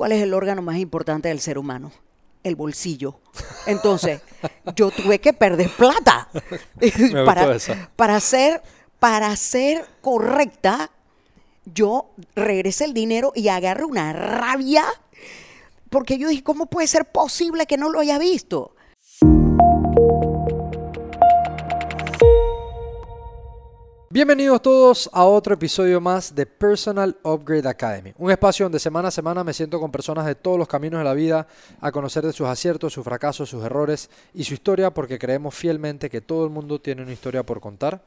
[0.00, 1.92] ¿cuál es el órgano más importante del ser humano?
[2.42, 3.20] El bolsillo.
[3.66, 4.22] Entonces,
[4.74, 6.26] yo tuve que perder plata
[7.26, 7.58] para,
[7.96, 8.62] para ser,
[8.98, 10.90] para ser correcta.
[11.66, 14.84] Yo regresé el dinero y agarré una rabia
[15.90, 18.74] porque yo dije, ¿cómo puede ser posible que no lo haya visto?
[24.12, 29.12] Bienvenidos todos a otro episodio más de Personal Upgrade Academy, un espacio donde semana a
[29.12, 31.46] semana me siento con personas de todos los caminos de la vida
[31.80, 36.10] a conocer de sus aciertos, sus fracasos, sus errores y su historia porque creemos fielmente
[36.10, 38.02] que todo el mundo tiene una historia por contar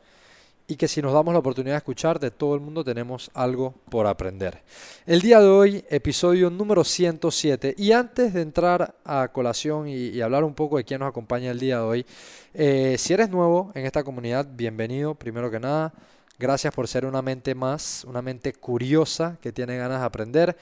[0.68, 3.74] y que si nos damos la oportunidad de escuchar de todo el mundo tenemos algo
[3.90, 4.62] por aprender.
[5.06, 10.44] El día de hoy, episodio número 107 y antes de entrar a colación y, hablar
[10.44, 12.06] un poco de quién nos acompaña el día de hoy,
[12.54, 15.94] eh, si eres nuevo en esta comunidad, bienvenido primero que nada.
[16.40, 20.58] Gracias por ser una mente más, una mente curiosa que tiene ganas de aprender.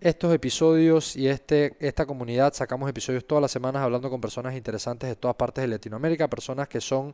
[0.00, 5.08] Estos episodios y este, esta comunidad sacamos episodios todas las semanas hablando con personas interesantes
[5.08, 7.12] de todas partes de Latinoamérica, personas que son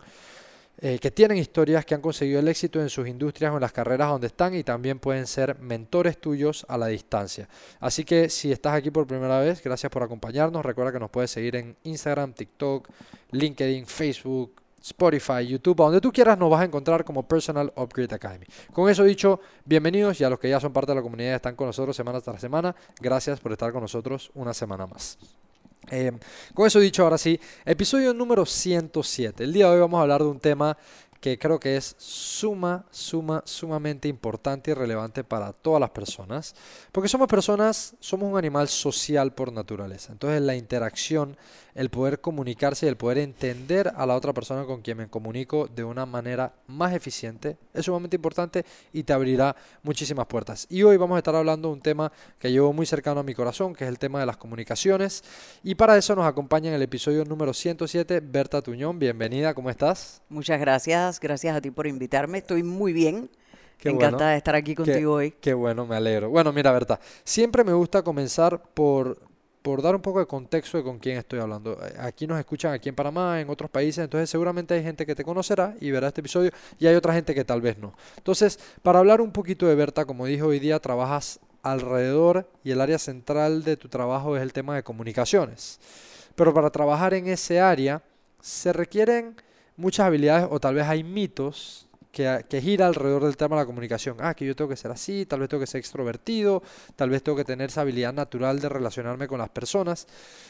[0.79, 3.73] eh, que tienen historias que han conseguido el éxito en sus industrias o en las
[3.73, 7.49] carreras donde están y también pueden ser mentores tuyos a la distancia.
[7.81, 10.65] Así que si estás aquí por primera vez, gracias por acompañarnos.
[10.65, 12.89] Recuerda que nos puedes seguir en Instagram, TikTok,
[13.31, 18.15] LinkedIn, Facebook, Spotify, YouTube, a donde tú quieras nos vas a encontrar como Personal Upgrade
[18.15, 18.45] Academy.
[18.73, 21.57] Con eso dicho, bienvenidos y a los que ya son parte de la comunidad están
[21.57, 25.17] con nosotros semana tras semana, gracias por estar con nosotros una semana más.
[25.91, 26.13] Eh,
[26.55, 29.45] con eso dicho, ahora sí, episodio número 107.
[29.45, 30.77] El día de hoy vamos a hablar de un tema
[31.25, 36.55] que creo que es suma, suma, sumamente importante y relevante para todas las personas,
[36.93, 40.13] porque somos personas, somos un animal social por naturaleza.
[40.13, 41.39] Entonces la interacción,
[41.75, 45.67] el poder comunicarse y el poder entender a la otra persona con quien me comunico
[45.67, 50.67] de una manera más eficiente es sumamente importante y te abrirá muchísimas puertas.
[50.69, 53.35] Y hoy vamos a estar hablando de un tema que llevo muy cercano a mi
[53.35, 55.25] corazón, que es el tema de las comunicaciones.
[55.63, 58.99] Y para eso nos acompaña en el episodio número 107 Berta Tuñón.
[58.99, 60.21] Bienvenida, ¿cómo estás?
[60.29, 62.39] Muchas gracias, gracias a ti por invitarme.
[62.39, 63.29] Estoy muy bien.
[63.79, 64.31] Qué Encantada bueno.
[64.31, 65.35] de estar aquí contigo Qué, hoy.
[65.41, 66.31] qué bueno, me alegro.
[66.31, 69.19] Bueno, mira, Berta, siempre me gusta comenzar por,
[69.63, 71.79] por dar un poco de contexto de con quién estoy hablando.
[71.99, 75.25] Aquí nos escuchan aquí en Panamá, en otros países, entonces seguramente hay gente que te
[75.25, 77.95] conocerá y verá este episodio y hay otra gente que tal vez no.
[78.17, 82.81] Entonces, para hablar un poquito de Berta, como dije hoy día, trabajas alrededor y el
[82.81, 85.81] área central de tu trabajo es el tema de comunicaciones.
[86.37, 88.03] Pero para trabajar en ese área
[88.41, 89.35] se requieren
[89.77, 94.17] muchas habilidades o tal vez hay mitos que, gira alrededor del tema de la comunicación.
[94.21, 96.63] Ah, que yo tengo que ser así, tal vez tengo que ser extrovertido,
[96.95, 100.07] tal vez tengo que tener esa habilidad natural de relacionarme con las personas.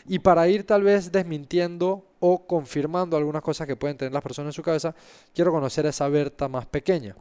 [0.07, 4.51] Y para ir tal vez desmintiendo o confirmando algunas cosas que pueden tener las personas
[4.51, 4.95] en su cabeza,
[5.35, 7.17] quiero conocer esa Berta más pequeña.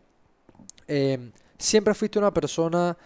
[0.87, 2.97] Eh, siempre fuiste una persona,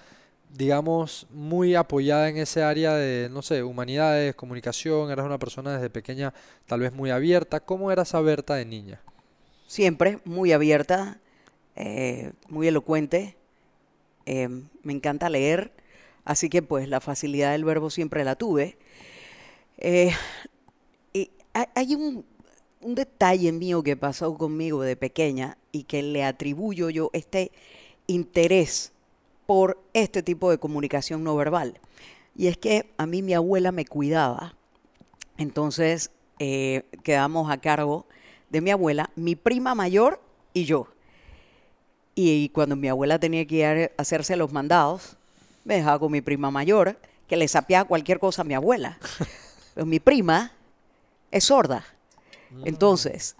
[0.49, 5.89] digamos, muy apoyada en ese área de, no sé, humanidades, comunicación, eras una persona desde
[5.89, 6.33] pequeña
[6.67, 7.59] tal vez muy abierta.
[7.61, 9.01] ¿Cómo era esa Berta de niña?
[9.65, 11.19] Siempre muy abierta,
[11.75, 13.35] eh, muy elocuente.
[14.27, 14.49] eh,
[14.83, 15.71] me encanta leer,
[16.25, 18.77] así que pues la facilidad del verbo siempre la tuve.
[19.77, 20.11] Eh,
[21.13, 22.25] y ha- hay un,
[22.81, 27.51] un detalle mío que pasó conmigo de pequeña y que le atribuyo yo este
[28.07, 28.93] interés
[29.47, 31.79] por este tipo de comunicación no verbal.
[32.35, 34.55] Y es que a mí mi abuela me cuidaba.
[35.37, 38.05] Entonces eh, quedamos a cargo
[38.49, 40.21] de mi abuela, mi prima mayor
[40.53, 40.87] y yo.
[42.13, 45.17] Y cuando mi abuela tenía que ir a hacerse los mandados,
[45.63, 48.99] me dejaba con mi prima mayor, que le sapeaba cualquier cosa a mi abuela.
[49.73, 50.51] Pero mi prima
[51.31, 51.85] es sorda.
[52.65, 53.35] Entonces,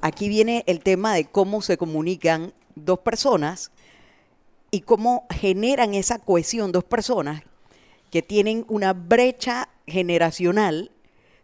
[0.00, 3.72] aquí viene el tema de cómo se comunican dos personas
[4.70, 7.42] y cómo generan esa cohesión dos personas
[8.10, 10.90] que tienen una brecha generacional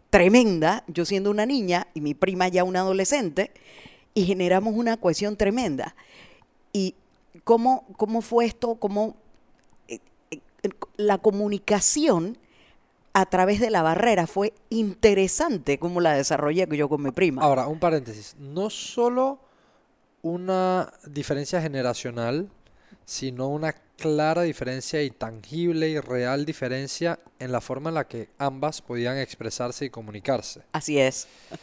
[0.09, 3.51] tremenda, yo siendo una niña y mi prima ya una adolescente,
[4.13, 5.95] y generamos una cohesión tremenda.
[6.73, 6.95] ¿Y
[7.43, 8.75] cómo, cómo fue esto?
[8.75, 9.15] ¿Cómo
[9.87, 9.99] eh,
[10.31, 10.39] eh,
[10.95, 12.37] la comunicación
[13.13, 17.41] a través de la barrera fue interesante cómo la desarrollé yo con mi prima?
[17.41, 18.35] Ahora, un paréntesis.
[18.39, 19.39] No solo
[20.21, 22.49] una diferencia generacional,
[23.07, 28.27] sino una clara diferencia y tangible y real diferencia en la forma en la que
[28.37, 30.61] ambas podían expresarse y comunicarse.
[30.73, 31.27] Así es.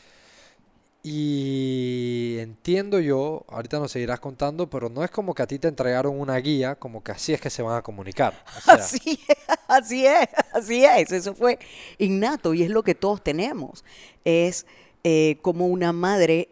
[1.06, 5.69] Y entiendo yo, ahorita nos seguirás contando, pero no es como que a ti te
[5.69, 8.43] entregaron una guía, como que así es que se van a comunicar.
[8.56, 9.37] O sea, Así es,
[9.69, 11.12] así es, así es.
[11.12, 11.58] Eso fue
[11.99, 13.85] innato y es lo que todos tenemos.
[14.25, 14.64] Es
[15.02, 16.49] eh, como una madre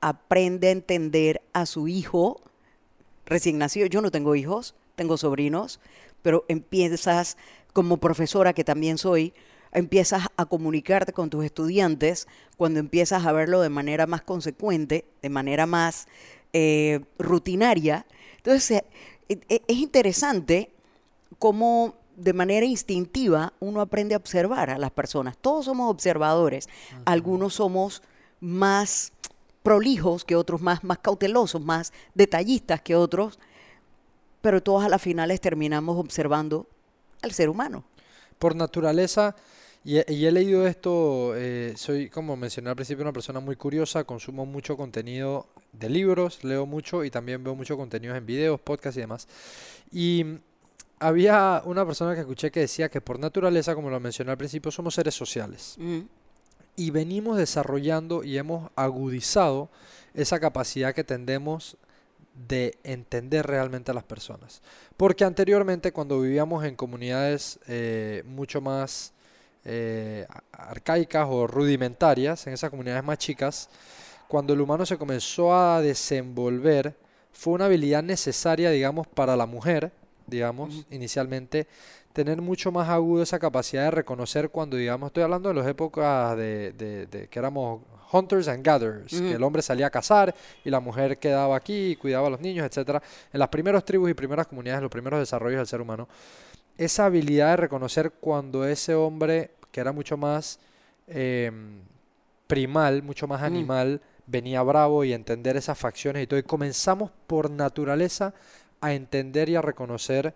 [0.00, 2.42] aprende a entender a su hijo
[3.26, 3.86] recién nacido.
[3.86, 5.80] Yo no tengo hijos, tengo sobrinos,
[6.22, 7.36] pero empiezas
[7.72, 9.34] como profesora que también soy,
[9.72, 15.28] empiezas a comunicarte con tus estudiantes cuando empiezas a verlo de manera más consecuente, de
[15.28, 16.06] manera más
[16.52, 18.06] eh, rutinaria.
[18.36, 18.84] Entonces,
[19.28, 20.70] eh, eh, es interesante
[21.38, 25.36] cómo de manera instintiva uno aprende a observar a las personas.
[25.36, 26.68] Todos somos observadores.
[27.04, 28.02] Algunos somos
[28.40, 29.12] más
[29.64, 33.40] prolijos que otros, más, más cautelosos, más detallistas que otros,
[34.42, 36.68] pero todos a las finales terminamos observando
[37.22, 37.82] al ser humano.
[38.38, 39.34] Por naturaleza,
[39.82, 44.44] y he, leído esto, eh, soy, como mencioné al principio, una persona muy curiosa, consumo
[44.44, 49.00] mucho contenido de libros, leo mucho y también veo mucho contenido en videos, podcasts y
[49.00, 49.28] demás.
[49.90, 50.26] Y
[50.98, 54.70] había una persona que escuché que decía que por naturaleza, como lo mencioné al principio,
[54.70, 55.78] somos seres sociales.
[56.76, 59.68] Y venimos desarrollando y hemos agudizado
[60.14, 61.76] esa capacidad que tendemos
[62.48, 64.62] de entender realmente a las personas.
[64.96, 69.12] Porque anteriormente cuando vivíamos en comunidades eh, mucho más
[69.64, 73.68] eh, arcaicas o rudimentarias, en esas comunidades más chicas,
[74.28, 76.96] cuando el humano se comenzó a desenvolver,
[77.32, 79.92] fue una habilidad necesaria, digamos, para la mujer,
[80.26, 81.66] digamos, inicialmente,
[82.12, 86.36] tener mucho más agudo esa capacidad de reconocer cuando, digamos, estoy hablando de las épocas
[86.36, 87.82] de, de, que éramos
[88.12, 90.34] hunters and gatherers, que el hombre salía a cazar
[90.64, 93.02] y la mujer quedaba aquí y cuidaba a los niños, etcétera.
[93.32, 96.08] En las primeras tribus y primeras comunidades, los primeros desarrollos del ser humano,
[96.78, 100.60] esa habilidad de reconocer cuando ese hombre, que era mucho más
[101.08, 101.80] em,
[102.46, 106.38] primal, mucho más animal, venía bravo y entender esas facciones y todo.
[106.38, 108.34] Y comenzamos por naturaleza
[108.84, 110.34] a entender y a reconocer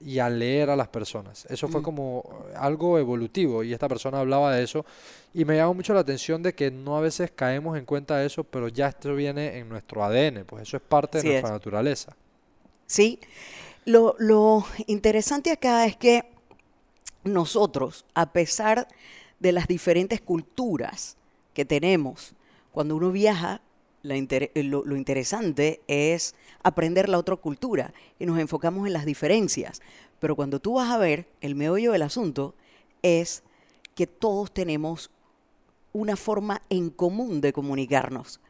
[0.00, 1.44] y a leer a las personas.
[1.50, 1.84] Eso fue mm.
[1.84, 4.86] como algo evolutivo y esta persona hablaba de eso
[5.34, 8.26] y me llamó mucho la atención de que no a veces caemos en cuenta de
[8.26, 12.16] eso, pero ya esto viene en nuestro ADN, pues eso es parte de nuestra naturaleza.
[12.86, 13.20] Sí,
[13.84, 16.24] lo, lo interesante acá es que
[17.24, 18.88] nosotros, a pesar
[19.38, 21.18] de las diferentes culturas
[21.52, 22.32] que tenemos,
[22.72, 23.60] cuando uno viaja,
[24.02, 29.82] eh, lo, interesante es aprender la otra cultura y nos enfocamos en las diferencias.
[30.18, 32.54] Pero cuando tú vas a ver, el meollo del asunto
[33.02, 33.42] es
[33.94, 35.10] que todos tenemos
[35.92, 38.40] una forma en común de comunicarnos.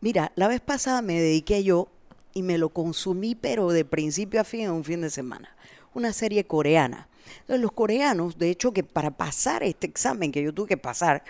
[0.00, 1.88] Mira, la vez pasada me dediqué yo
[2.34, 5.56] y me lo consumí, pero de principio a fin en un fin de semana.
[5.94, 7.08] Una serie coreana.
[7.40, 11.24] Entonces, los coreanos, de hecho, que para pasar este examen que yo tuve que pasar,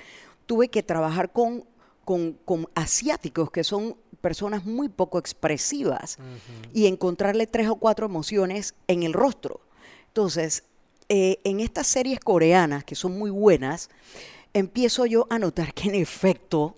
[0.46, 1.64] tuve que trabajar con
[2.04, 2.38] con,
[2.74, 6.18] asiáticos que son personas muy poco expresivas
[6.72, 9.60] y encontrarle tres o cuatro emociones en el rostro.
[10.08, 10.64] Entonces,
[11.08, 13.90] eh, en estas series coreanas, que son muy buenas,
[14.54, 16.76] empiezo yo a notar que en efecto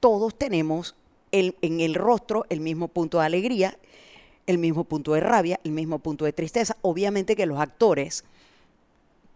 [0.00, 0.94] todos tenemos
[1.32, 3.78] en el rostro el mismo punto de alegría,
[4.46, 6.76] el mismo punto de rabia, el mismo punto de tristeza.
[6.80, 8.24] Obviamente que los actores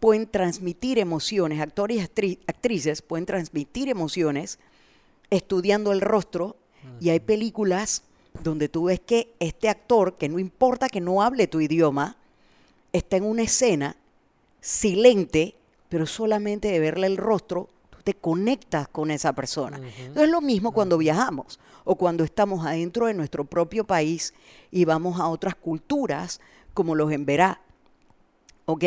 [0.03, 4.59] pueden transmitir emociones, actores y actrices pueden transmitir emociones
[5.33, 6.57] estudiando el rostro
[6.99, 8.03] y hay películas
[8.43, 12.17] donde tú ves que este actor, que no importa que no hable tu idioma,
[12.91, 13.95] está en una escena
[14.59, 15.55] silente,
[15.89, 19.79] pero solamente de verle el rostro, tú te conectas con esa persona.
[20.13, 24.33] No es lo mismo cuando viajamos o cuando estamos adentro de nuestro propio país
[24.71, 26.39] y vamos a otras culturas,
[26.73, 27.61] como los en Verá.
[28.65, 28.83] ¿Ok?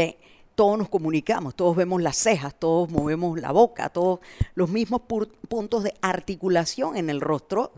[0.57, 4.21] Todos nos comunicamos, todos vemos las cejas, todos movemos la boca, todos
[4.55, 5.03] los mismos
[5.49, 7.73] puntos de articulación en el rostro,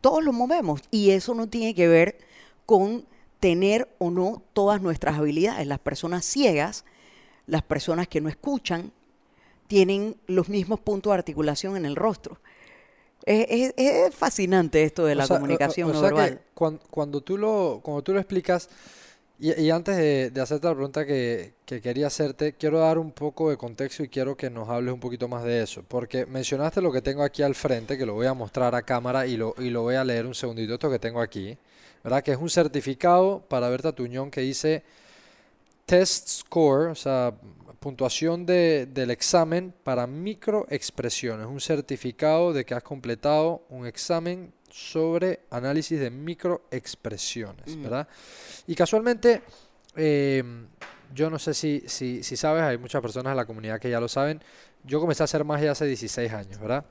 [0.00, 0.82] todos los movemos.
[0.92, 2.18] Y eso no tiene que ver
[2.64, 3.04] con
[3.40, 5.66] tener o no todas nuestras habilidades.
[5.66, 6.84] Las personas ciegas,
[7.46, 8.92] las personas que no escuchan,
[9.66, 12.38] tienen los mismos puntos de articulación en el rostro.
[13.24, 16.40] Es, fascinante esto de la comunicación no verbal.
[16.54, 18.70] cuando, tú lo, cuando tú lo explicas,
[19.38, 24.02] y, antes de, hacerte la pregunta que, quería hacerte, quiero dar un poco de contexto
[24.02, 25.84] y quiero que nos hables un poquito más de eso.
[25.86, 29.26] Porque mencionaste lo que tengo aquí al frente, que lo voy a mostrar a cámara
[29.26, 31.58] y lo, y lo voy a leer un segundito, esto que tengo aquí,
[32.02, 32.22] ¿verdad?
[32.22, 34.82] Que es un certificado para Berta Tuñón que dice
[35.84, 37.34] Test Score, o sea,
[37.86, 41.46] puntuación de, del examen para microexpresiones.
[41.46, 47.82] Un certificado de que has completado un examen sobre análisis de microexpresiones, mm.
[47.84, 48.08] ¿verdad?
[48.66, 49.40] Y casualmente,
[49.94, 50.66] em,
[51.14, 54.00] yo no sé si, si, si, sabes, hay muchas personas en la comunidad que ya
[54.00, 54.42] lo saben,
[54.82, 56.84] yo comencé a hacer magia hace 16 años, ¿verdad?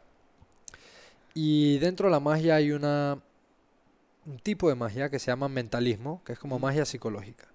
[1.33, 3.19] Y dentro de la magia hay una,
[4.25, 7.49] un tipo de magia que se llama mentalismo, que es como magia psicológica.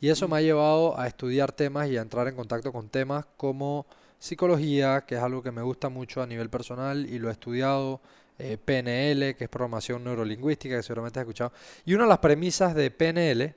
[0.00, 3.26] Y eso me ha llevado a estudiar temas y a entrar en contacto con temas
[3.36, 3.86] como
[4.18, 8.00] psicología, que es algo que me gusta mucho a nivel personal y lo he estudiado,
[8.38, 11.52] eh, PNL, que es programación neurolingüística, que seguramente has escuchado.
[11.84, 13.54] Y una de las premisas de PNL,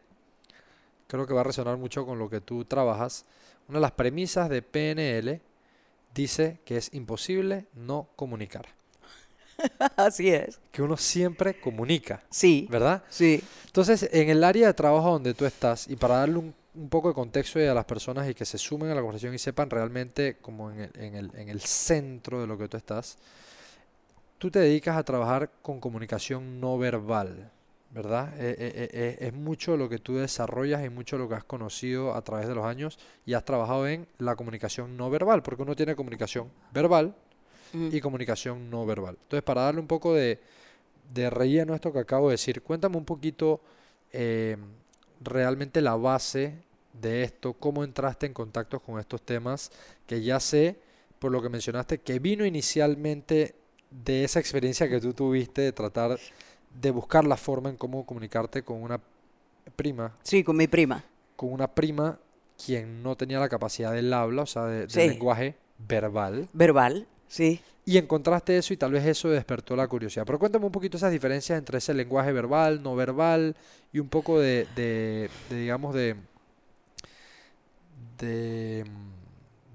[1.07, 3.25] creo que va a resonar mucho con lo que tú trabajas.
[3.67, 5.41] Una de las premisas de PNL
[6.15, 8.80] dice que es imposible no comunicar.
[9.95, 10.59] Así es.
[10.71, 13.03] Que uno siempre comunica, Sí, ¿verdad?
[13.09, 13.41] sí.
[13.65, 17.07] Entonces, en el área de trabajo donde tú estás, y para darle un, un poco
[17.09, 20.37] de contexto a las personas y que se sumen a la conversación y sepan realmente
[20.41, 23.17] como en el, en el, en el centro de lo que tú estás,
[24.37, 27.51] tú te dedicas a trabajar con comunicación no verbal,
[27.91, 28.33] ¿verdad?
[28.37, 31.43] Eh, eh, eh, eh, es mucho lo que tú desarrollas y mucho lo que has
[31.43, 35.63] conocido a través de los años y has trabajado en la comunicación no verbal, porque
[35.63, 37.15] uno tiene comunicación verbal
[37.73, 37.89] Mm.
[37.91, 39.17] y comunicación no verbal.
[39.21, 40.39] Entonces, para darle un poco de,
[41.13, 43.61] de relleno a esto que acabo de decir, cuéntame un poquito
[44.11, 44.57] eh,
[45.21, 46.55] realmente la base
[46.93, 49.71] de esto, cómo entraste en contacto con estos temas,
[50.05, 50.77] que ya sé,
[51.19, 53.55] por lo que mencionaste, que vino inicialmente
[53.89, 56.17] de esa experiencia que tú tuviste de tratar
[56.81, 58.99] de buscar la forma en cómo comunicarte con una
[59.75, 61.03] prima, Sí, con mi prima.
[61.35, 62.17] con una prima
[62.63, 64.99] quien no tenía la capacidad del habla, o sea, de- Sí.
[65.09, 66.47] lenguaje verbal.
[66.53, 67.61] Verbal, sí.
[67.83, 70.23] Y encontraste eso y tal vez eso despertó la curiosidad.
[70.25, 73.55] Pero cuéntame un poquito esas diferencias entre ese lenguaje verbal, no verbal
[73.91, 76.15] y un poco de, de- de, digamos, de,
[78.19, 78.85] de,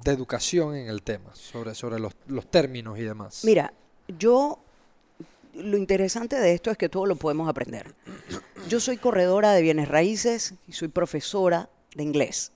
[0.05, 3.43] de educación en el tema, sobre, sobre los, los términos y demás.
[3.45, 3.73] Mira,
[4.07, 4.61] yo,
[5.55, 7.95] lo interesante de esto es que todo lo podemos aprender.
[8.69, 12.53] Yo soy corredora de bienes raíces y soy profesora de inglés.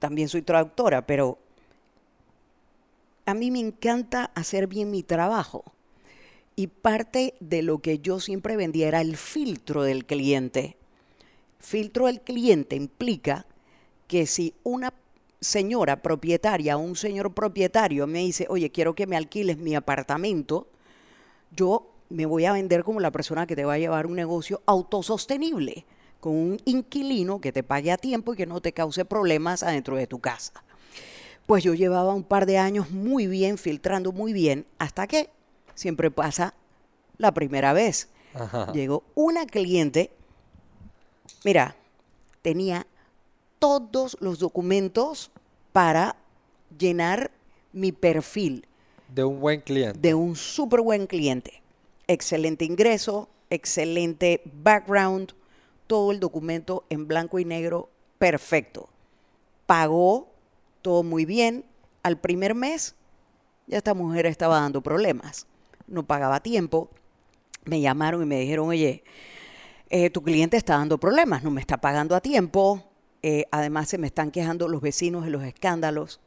[0.00, 1.38] También soy traductora, pero
[3.26, 5.64] a mí me encanta hacer bien mi trabajo.
[6.54, 10.76] Y parte de lo que yo siempre vendía era el filtro del cliente.
[11.58, 13.44] Filtro del cliente implica
[14.06, 14.94] que si una
[15.40, 20.68] señora propietaria o un señor propietario me dice, oye, quiero que me alquiles mi apartamento,
[21.50, 24.62] yo me voy a vender como la persona que te va a llevar un negocio
[24.66, 25.84] autosostenible,
[26.20, 29.96] con un inquilino que te pague a tiempo y que no te cause problemas adentro
[29.96, 30.64] de tu casa.
[31.46, 35.30] Pues yo llevaba un par de años muy bien, filtrando muy bien, hasta que
[35.74, 36.54] siempre pasa
[37.18, 38.08] la primera vez.
[38.34, 38.72] Ajá.
[38.72, 40.10] Llegó una cliente,
[41.44, 41.76] mira,
[42.42, 42.86] tenía
[43.58, 45.30] todos los documentos
[45.72, 46.16] para
[46.76, 47.30] llenar
[47.72, 48.66] mi perfil
[49.08, 49.98] De un buen cliente.
[50.00, 51.62] de un súper buen cliente.
[52.08, 55.32] Excelente ingreso, excelente background,
[55.86, 57.88] todo el documento en blanco y negro,
[58.18, 58.88] perfecto.
[59.66, 60.28] Pagó
[60.86, 61.64] todo muy bien.
[62.04, 62.94] Al primer mes,
[63.66, 65.48] ya esta mujer estaba dando problemas.
[65.88, 66.90] No pagaba tiempo.
[67.64, 69.02] Me llamaron y me dijeron, oye,
[69.90, 72.84] eh, tu cliente está dando problemas, no me está pagando a tiempo.
[73.20, 76.20] eh, además, se me están quejando los vecinos de los escándalos.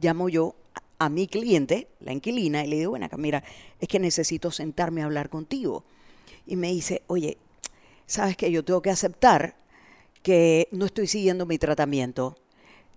[0.00, 0.56] Llamo yo
[0.98, 3.44] a, a mi cliente, la inquilina, y le digo, bueno, acá, mira,
[3.78, 5.84] es que necesito sentarme a hablar contigo.
[6.44, 7.38] Y me dice, oye,
[8.06, 9.54] sabes que yo tengo que aceptar
[10.24, 12.41] que no estoy siguiendo mi tratamiento.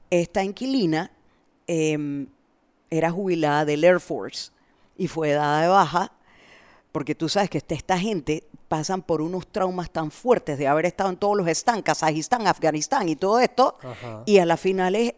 [0.10, 1.12] Esta inquilina
[1.68, 2.28] em,
[2.90, 4.52] era jubilada del Air Force
[4.98, 6.12] y fue dada de baja
[6.92, 11.10] porque tú sabes que esta gente pasan por unos traumas tan fuertes de haber estado
[11.10, 14.24] en todos los stands, Kazajistán, Afganistán y todo esto, Ajá.
[14.26, 15.14] y a la final es-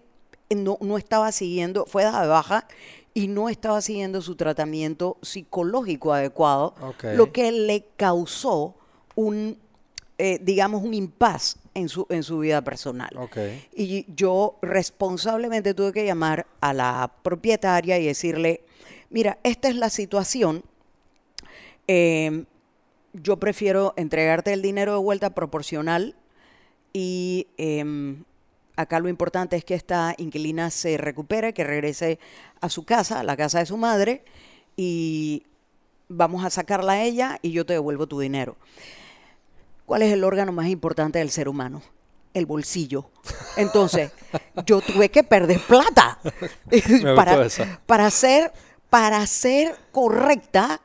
[0.50, 2.68] no, no estaba siguiendo, fue dada de baja
[3.14, 7.04] y no estaba siguiendo su tratamiento psicológico adecuado, Ok.
[7.16, 8.76] lo que le causó
[9.16, 9.58] un,
[10.18, 13.10] eh, digamos, un impas en su, en su vida personal.
[13.16, 13.38] Ok.
[13.76, 18.62] Y yo responsablemente tuve que llamar a la propietaria y decirle,
[19.10, 20.64] mira, esta es la situación,
[21.88, 22.46] eh,
[23.14, 26.16] yo prefiero entregarte el dinero de vuelta proporcional
[26.94, 28.24] y em,
[28.76, 32.20] acá lo importante es que esta inquilina se recupere, que regrese
[32.60, 34.24] a su casa, a la casa de su madre,
[34.76, 35.44] y
[36.10, 38.56] vamos a sacarla a ella y yo te devuelvo tu dinero.
[39.88, 41.82] ¿Cuál es el órgano más importante del ser humano?
[42.34, 43.10] El bolsillo.
[43.56, 44.12] Entonces,
[44.66, 46.20] yo tuve que perder plata
[47.16, 47.48] para,
[47.86, 48.52] para ser
[48.90, 50.82] para ser correcta.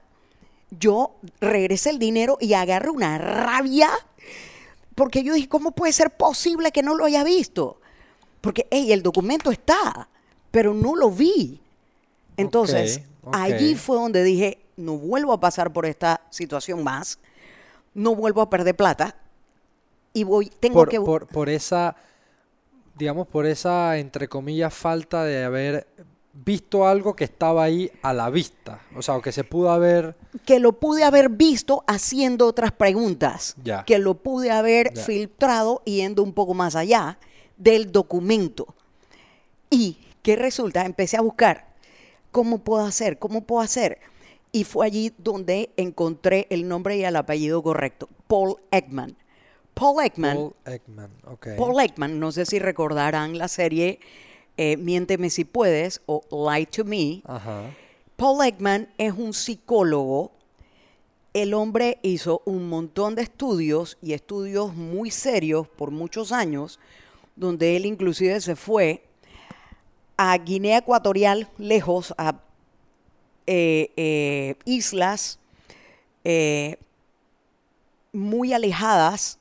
[0.71, 3.91] Yo regresé el dinero y agarré una rabia
[4.95, 7.81] porque yo dije, ¿cómo puede ser posible que no lo haya visto?
[8.41, 10.09] Porque, hey, el documento está,
[10.53, 11.61] pero no lo vi.
[12.37, 17.19] Entonces, allí fue donde dije, no vuelvo a pasar por esta situación más,
[17.95, 19.17] no vuelvo a perder plata
[20.13, 21.01] y voy, tengo por, que...
[21.01, 21.97] por, por esa,
[22.97, 25.87] digamos, por esa, entre comillas, falta de haber
[26.35, 28.81] visto algo que estaba ahí a la vista.
[28.97, 30.17] O sea, o que se pudo haber...
[30.47, 33.85] que lo pude haber visto haciendo otras preguntas, Ya.
[33.85, 35.03] que lo pude haber Ya.
[35.03, 37.19] filtrado yendo un poco más allá
[37.59, 38.75] del documento.
[39.69, 40.85] Y ¿qué resulta?
[40.87, 41.67] Empecé a buscar
[42.31, 43.99] cómo puedo hacer, cómo puedo hacer.
[44.53, 49.17] Y fue allí donde encontré el nombre y el apellido correcto, Paul Ekman.
[49.73, 51.47] Paul Ekman, Paul Ekman, ok.
[51.57, 53.99] Paul Ekman, no sé si recordarán la serie
[54.59, 57.23] eh, Miénteme si puedes o Lie to Me.
[57.25, 57.71] Ajá.
[58.17, 60.33] Paul Ekman es un psicólogo.
[61.33, 66.79] El hombre hizo un montón de estudios y estudios muy serios por muchos años,
[67.37, 69.03] donde él inclusive se fue
[70.19, 72.39] a Guinea Ecuatorial, lejos, a
[73.47, 75.39] eh, eh, islas
[76.25, 76.77] eh,
[78.13, 79.39] muy alejadas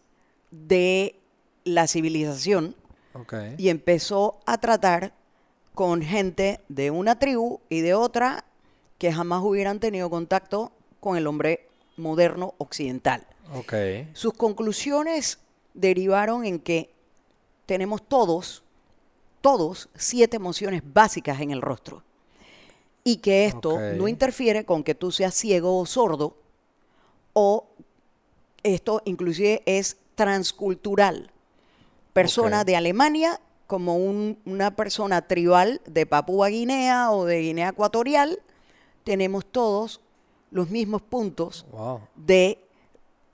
[0.50, 1.16] de
[1.64, 2.76] la civilización
[3.14, 3.34] Ok.
[3.58, 5.14] y empezó a tratar
[5.74, 8.46] con gente de una tribu y de otra
[8.98, 11.68] que jamás hubieran tenido contacto con el hombre
[11.98, 13.26] moderno occidental.
[13.54, 13.74] Ok.
[14.14, 15.40] Sus conclusiones
[15.74, 16.90] derivaron en que
[17.66, 18.64] tenemos todos,
[19.42, 22.04] todos, siete emociones básicas en el rostro.
[23.04, 26.38] Y que esto no interfiere con que tú seas ciego o sordo,
[27.34, 27.68] o
[28.64, 31.32] esto inclusive es transcultural.
[32.14, 38.40] Persona de Alemania como un- una persona tribal de Papúa Guinea o de Guinea Ecuatorial,
[39.04, 40.02] tenemos todos
[40.52, 42.02] los mismos puntos Wow.
[42.16, 42.60] de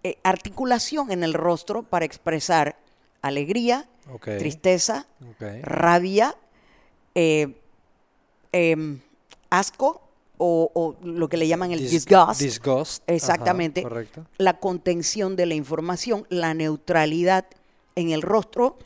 [0.04, 2.78] eh, articulación en el rostro para expresar
[3.22, 3.90] alegría,
[4.38, 5.08] tristeza,
[5.64, 6.36] rabia,
[7.16, 7.60] eh,
[8.54, 9.02] em,
[9.50, 10.02] asco
[10.38, 12.42] o, o lo que le llaman el Dis- disgust.
[12.42, 13.04] Disgust.
[13.04, 13.82] Ajá, Exactamente.
[13.84, 14.26] correcto.
[14.38, 17.46] La contención de la información, la neutralidad
[17.96, 18.78] en el rostro.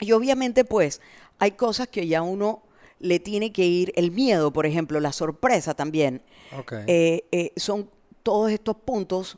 [0.00, 1.00] Y obviamente, pues,
[1.38, 2.62] hay cosas que ya uno
[3.00, 6.22] le tiene que ir, el miedo, por ejemplo, la sorpresa también.
[6.58, 6.72] Ok.
[6.86, 7.90] Eh, eh, son
[8.22, 9.36] todos estos puntos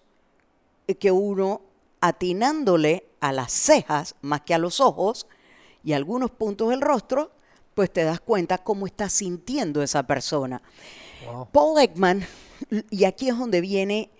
[0.98, 1.60] que uno,
[2.00, 5.26] atinándole a las cejas más que a los ojos
[5.84, 7.30] y algunos puntos del rostro,
[7.74, 10.62] pues te das cuenta cómo está sintiendo esa persona.
[11.26, 11.48] Wow.
[11.52, 12.26] Paul Ekman,
[12.90, 14.10] y aquí es donde viene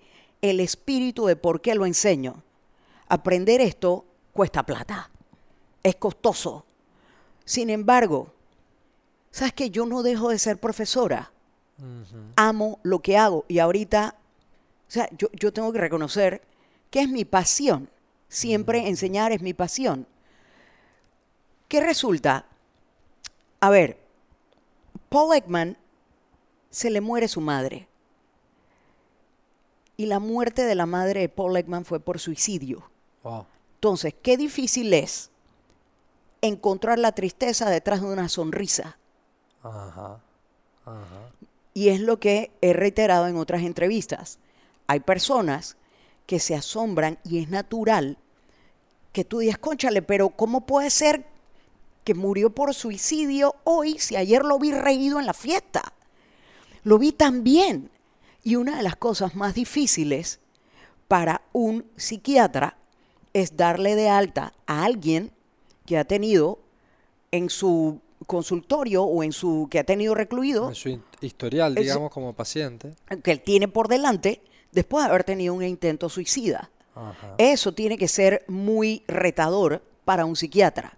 [0.41, 2.43] el espíritu de por qué lo enseño.
[3.07, 5.09] Aprender esto cuesta plata,
[5.83, 6.65] es costoso.
[7.45, 8.33] Sin embargo,
[9.31, 11.31] ¿sabes que Yo no dejo de ser profesora.
[12.35, 14.15] Amo lo que hago y ahorita,
[14.87, 16.43] o sea, yo, yo tengo que reconocer
[16.91, 17.89] que es mi pasión.
[18.29, 20.05] Siempre enseñar es mi pasión.
[21.67, 22.45] ¿Qué resulta?
[23.61, 23.97] A ver,
[25.09, 25.77] Paul Ekman
[26.69, 27.87] se le muere su madre.
[29.97, 32.89] Y la muerte de la madre de Paul Ekman fue por suicidio.
[33.23, 33.45] Wow.
[33.75, 35.29] Entonces, qué difícil es
[36.41, 38.97] encontrar la tristeza detrás de una sonrisa.
[39.61, 40.19] Ajá.
[40.85, 41.31] Ajá.
[41.75, 44.39] Y es lo que he reiterado en otras entrevistas.
[44.87, 45.77] Hay personas
[46.25, 48.17] que se asombran y es natural
[49.11, 51.25] que tú digas, conchale, pero ¿cómo puede ser
[52.03, 55.93] que murió por suicidio hoy si ayer lo vi reído en la fiesta?
[56.83, 57.89] Lo vi tan bien.
[58.43, 60.39] Y una de las cosas más difíciles
[61.07, 62.77] para un psiquiatra
[63.33, 65.31] es darle de alta a alguien
[65.85, 66.59] que ha tenido
[67.31, 72.11] en su consultorio o en su que ha tenido recluido En su historial, Es- digamos,
[72.11, 72.93] como paciente.
[73.23, 76.71] que él tiene por delante después de haber tenido un intento suicida.
[76.95, 77.35] Ajá.
[77.37, 80.97] Eso tiene que ser muy retador para un psiquiatra.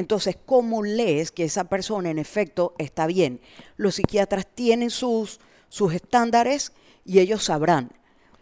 [0.00, 3.42] Entonces, ¿cómo lees que esa persona en efecto está bien?
[3.76, 6.72] Los psiquiatras tienen sus, sus estándares
[7.04, 7.92] y ellos sabrán.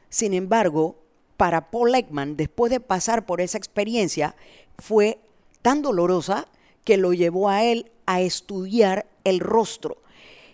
[0.08, 1.02] Sin embargo,
[1.36, 4.36] para Paul Ekman, después de pasar por esa experiencia,
[4.78, 5.18] fue
[5.60, 6.46] tan dolorosa
[6.84, 9.96] que lo llevó a él a estudiar el rostro.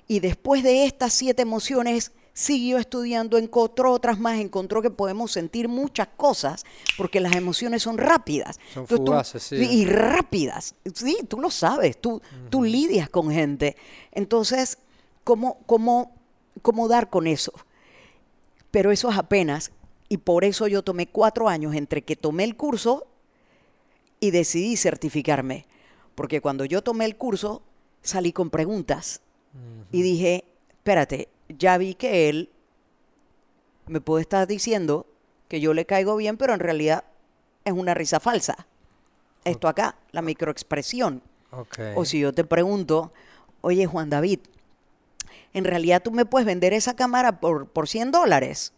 [0.08, 5.68] Y después de estas siete emociones, siguió estudiando, encontró otras más, encontró que podemos sentir
[5.68, 6.64] muchas cosas,
[6.98, 8.56] porque las emociones son rápidas.
[8.74, 9.56] Son Entonces tú- fugaces, sí.
[9.56, 10.74] Y rápidas.
[10.94, 12.20] Sí, tú lo sabes, tú,
[12.50, 13.76] tú lidias con gente.
[14.12, 14.78] Entonces,
[15.22, 16.12] ¿cómo, cómo,
[16.60, 17.52] ¿cómo dar con eso?
[18.72, 19.70] Pero eso es apenas,
[20.08, 23.06] y por eso yo tomé cuatro años entre que tomé el curso
[24.18, 25.66] y decidí certificarme.
[26.16, 27.62] Porque cuando yo tomé el curso,
[28.02, 29.20] salí con preguntas
[29.92, 32.50] y dije, espérate, ya vi que él
[33.86, 35.06] me puede estar diciendo
[35.48, 37.04] que yo le caigo bien, pero en realidad
[37.64, 38.66] es una risa falsa.
[39.44, 41.22] Esto acá, la microexpresión.
[41.94, 43.12] O si yo te pregunto,
[43.60, 44.40] oye Juan David,
[45.52, 48.72] en realidad tú me puedes vender esa cámara por, por 100 dólares.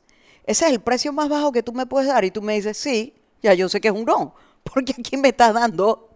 [0.45, 2.25] Ese es el precio más bajo que tú me puedes dar.
[2.25, 4.35] Y tú me dices, sí, ya yo sé que es un no.
[4.63, 6.11] Porque aquí me estás dando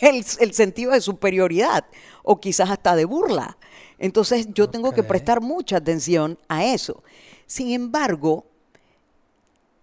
[0.00, 1.86] el, el sentido de superioridad
[2.22, 3.58] o quizás hasta de burla.
[3.98, 7.02] Entonces yo tengo que prestar mucha atención a eso.
[7.46, 8.44] Sin embargo,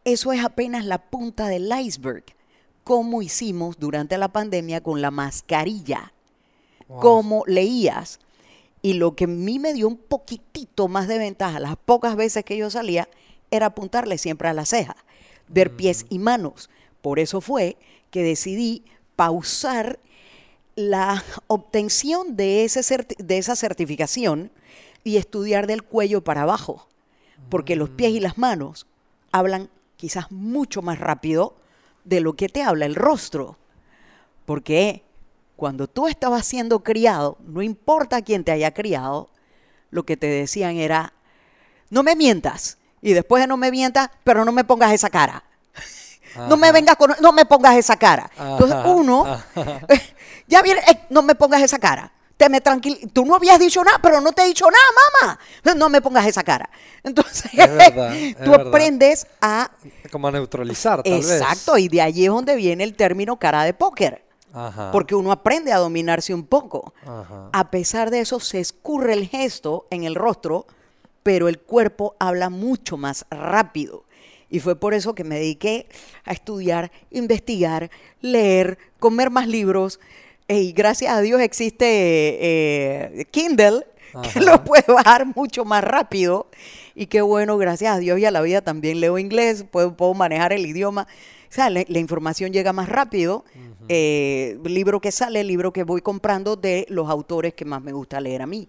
[0.06, 2.24] eso es apenas la punta del iceberg.
[2.84, 6.14] Como hicimos durante la pandemia con la mascarilla
[6.88, 7.00] Wow.
[7.00, 8.20] cómo leías.
[8.82, 12.44] Y lo que a mí me dio un poquitito más de ventaja, las pocas veces
[12.44, 13.08] que yo salía,
[13.52, 14.98] era apuntarle siempre a la ceja,
[15.48, 16.70] ver pies y manos.
[17.02, 17.78] Por eso fue
[18.12, 18.84] que decidí
[19.16, 20.00] pausar
[20.76, 24.52] la obtención de, ese de esa certificación
[25.04, 26.88] y estudiar del cuello para abajo,
[27.50, 28.88] porque los pies y las manos
[29.32, 31.56] hablan quizás mucho más rápido
[32.04, 33.58] de lo que te habla el rostro.
[34.46, 35.04] Porque
[35.56, 39.30] cuando tú estabas siendo criado, no importa quién te haya criado,
[39.92, 41.14] lo que te decían era,
[41.90, 42.78] no me mientas.
[43.02, 45.44] Y después de no me mientas, pero no me pongas esa cara.
[46.50, 48.32] No me vengas con, no me pongas esa cara.
[48.36, 49.86] Entonces uno, ajá.
[50.54, 52.12] ya viene, eh, no me pongas esa cara.
[52.38, 55.76] Te me tranquil, tú no habías dicho nada, pero no te he dicho nada, mamá.
[55.80, 56.70] No me pongas esa cara.
[57.04, 58.68] Entonces, Es verdad, es tú verdad.
[58.68, 59.72] aprendes a
[60.12, 61.32] Como a neutralizar, tal vez.
[61.32, 64.24] Exacto, y de allí es donde viene el término cara de póker.
[64.54, 64.92] Ajá.
[64.92, 66.94] Porque uno aprende a dominarse un poco.
[67.04, 67.50] Ajá.
[67.52, 70.68] A pesar de eso, se escurre el gesto en el rostro,
[71.24, 74.04] pero el cuerpo habla mucho más rápido.
[74.50, 75.88] Y fue por eso que me dediqué
[76.26, 77.90] a estudiar, investigar,
[78.22, 80.00] leer, comer más libros.
[80.48, 83.86] Y gracias a Dios existe eh, Kindle,
[84.34, 86.48] que lo puede bajar mucho más rápido.
[86.96, 90.14] Y qué bueno, gracias a Dios y a la vida también leo inglés, puedo, puedo
[90.14, 91.08] manejar el idioma.
[91.50, 93.46] O sea, la, la información llega más rápido.
[93.90, 98.20] Eh, libro que sale, libro que voy comprando de los autores que más me gusta
[98.22, 98.68] leer a mí.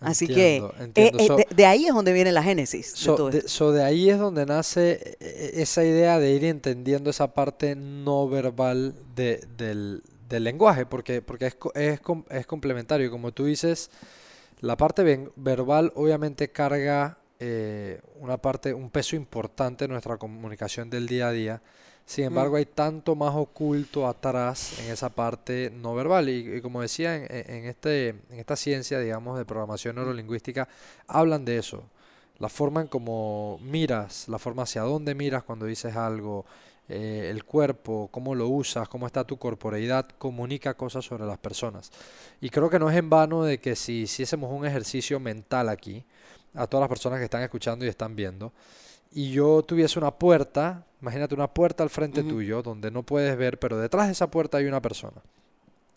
[0.00, 1.18] Así Entiendo, que eh, entiendo.
[1.18, 2.94] eh, So- de, de ahí es donde viene la génesis.
[2.94, 7.34] de todo de, so de ahí es donde nace esa idea de ir entendiendo esa
[7.34, 13.10] parte no verbal de- del, del lenguaje, porque, porque es, es, es complementario.
[13.10, 13.90] Como tú dices,
[14.60, 21.06] la parte verbal obviamente carga eh, una parte, un peso importante en nuestra comunicación del
[21.06, 21.62] día a día.
[22.06, 26.28] Sin embargo, hay tanto más oculto atrás en esa parte no verbal.
[26.28, 30.68] Y, y como decía, en, en este, en esta ciencia, digamos, de programación neurolingüística,
[31.06, 31.84] hablan de eso.
[32.38, 36.46] La forma en cómo miras, la forma hacia dónde miras cuando dices algo,
[36.92, 41.92] eh, el cuerpo, cómo lo usas, cómo está tu corporeidad, comunica cosas sobre las personas.
[42.40, 46.04] Y creo que no es en vano de que si hiciésemos un ejercicio mental aquí,
[46.52, 48.52] a todas las personas que están escuchando y están viendo,
[49.12, 53.60] y yo tuviese una puerta, imagínate una puerta al frente tuyo, donde no puedes ver,
[53.60, 55.22] pero detrás de esa puerta hay una persona.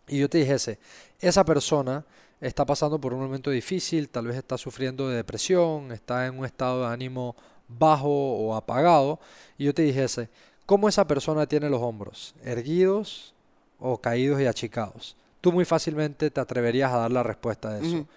[0.08, 0.78] Y yo te dijese,
[1.20, 2.06] esa persona
[2.40, 6.46] está pasando por un momento difícil, tal vez está sufriendo de depresión, está en un
[6.46, 7.36] estado de ánimo
[7.68, 9.20] bajo o apagado,
[9.58, 10.30] y yo te dijese,
[10.66, 12.36] ¿cómo esa persona tiene los hombros?
[12.44, 13.34] ¿Erguidos
[13.80, 15.16] o caídos y achicados?
[15.42, 18.08] Tú muy fácilmente te atreverías a dar la respuesta a eso.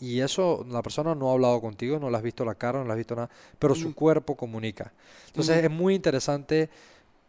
[0.00, 2.84] Y eso, la persona no ha hablado contigo, no le has visto la cara, no
[2.84, 4.92] le has visto nada, pero su cuerpo comunica.
[5.28, 6.68] Entonces es muy interesante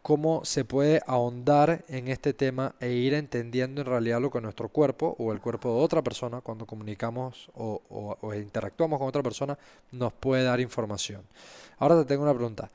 [0.02, 4.68] cómo se puede ahondar en este tema e ir entendiendo en realidad lo que nuestro
[4.70, 9.24] cuerpo o el cuerpo de otra persona, cuando comunicamos o, o- o interactuamos con otra
[9.24, 9.58] persona,
[9.92, 11.22] nos puede dar información.
[11.80, 12.70] Ahora te tengo una pregunta.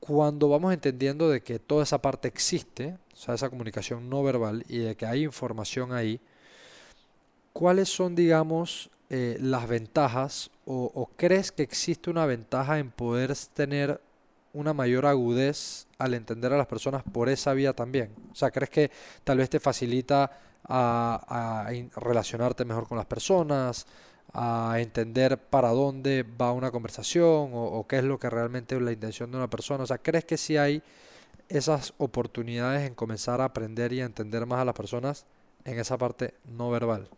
[0.00, 4.64] Cuando vamos entendiendo de que toda esa parte existe, o sea, esa comunicación no verbal
[4.68, 6.20] y de que hay información ahí,
[7.52, 14.00] ¿cuáles son, digamos, eh, las ventajas o, crees que existe una ventaja en poder tener
[14.52, 18.14] una mayor agudez al entender a las personas por esa vía también?
[18.32, 18.90] O sea, ¿crees que
[19.24, 20.30] tal vez te facilita
[20.64, 23.86] a, relacionarte mejor con las personas,
[24.32, 28.82] a entender para dónde va una conversación o, o qué es lo que realmente es
[28.82, 29.84] la intención de una persona?
[29.84, 30.82] O sea, ¿crees que sí hay
[31.48, 35.24] esas oportunidades en comenzar a aprender y a entender más a las personas
[35.64, 37.08] en esa parte no verbal?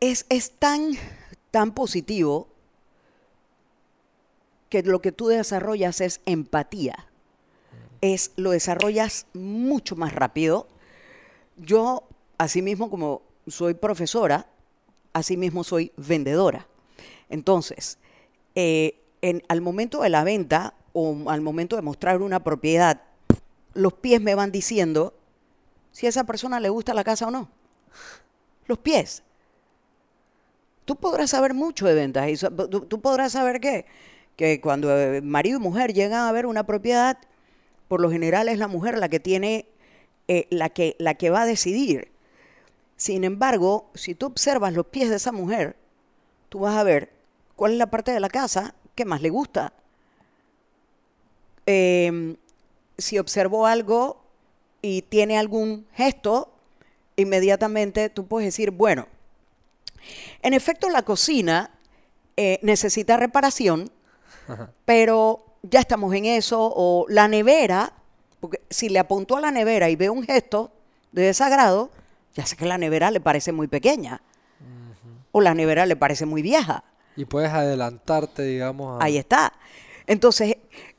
[0.00, 0.92] es, es tan,
[1.50, 2.48] tan positivo
[4.68, 7.06] que lo que tú desarrollas es empatía.
[8.00, 10.68] Es, lo desarrollas mucho más rápido.
[11.56, 12.04] Yo,
[12.36, 14.46] asimismo, como soy profesora,
[15.18, 16.66] asimismo soy vendedora.
[17.28, 17.98] Entonces,
[18.54, 23.02] eh, en- al momento de la venta o al momento de mostrar una propiedad,
[23.74, 25.14] los pies me van diciendo
[25.92, 27.48] si a esa persona le gusta la casa o no.
[28.66, 29.22] Los pies.
[30.84, 32.28] Tú podrás saber mucho de ventas.
[32.28, 32.36] y
[32.88, 33.84] tú podrás saber que,
[34.36, 37.18] que cuando eh, marido y mujer llegan a ver una propiedad,
[37.88, 39.66] por lo general es la mujer la que tiene,
[40.28, 42.10] eh, la, que, la que va a decidir.
[42.98, 45.76] Sin embargo, si tú observas los pies de esa mujer,
[46.48, 47.12] tú vas a ver
[47.54, 49.72] cuál es la parte de la casa que más le gusta.
[51.64, 52.36] Em,
[52.98, 54.20] si observó algo
[54.82, 56.52] y tiene algún gesto,
[57.14, 59.06] inmediatamente tú puedes decir, bueno,
[60.42, 61.70] en efecto la cocina
[62.36, 63.92] eh, necesita reparación,
[64.84, 67.92] pero ya estamos en eso, o la nevera,
[68.40, 70.72] porque si le apuntó a la nevera y ve un gesto
[71.12, 71.90] de desagrado,
[72.34, 74.22] ya sé que la nevera le parece muy pequeña,
[75.32, 76.84] o la nevera le parece muy vieja.
[77.16, 79.04] Y puedes adelantarte, digamos, a...
[79.04, 79.52] Ahí está.
[80.06, 80.56] Entonces,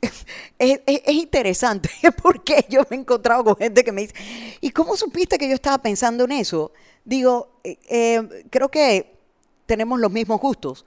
[0.58, 1.90] es, es- es interesante
[2.22, 4.14] porque yo me he encontrado con gente que me dice,
[4.60, 6.72] ¿y cómo supiste que yo estaba pensando en eso?
[7.04, 9.16] Digo, eh, eh, creo que
[9.66, 10.84] tenemos los mismos gustos.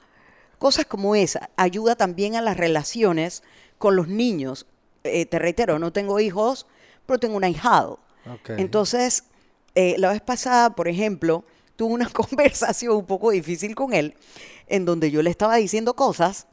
[0.59, 3.43] Cosas como esa ayuda también a las relaciones
[3.77, 4.65] con los niños.
[5.03, 6.65] Eh, te reitero, no tengo hijos,
[7.05, 7.99] pero tengo un ahijado.
[8.61, 9.25] Entonces,
[9.75, 11.43] eh, la vez pasada, por ejemplo,
[11.75, 14.15] tuve una conversación un poco difícil con él,
[14.67, 16.47] en donde yo le estaba diciendo cosas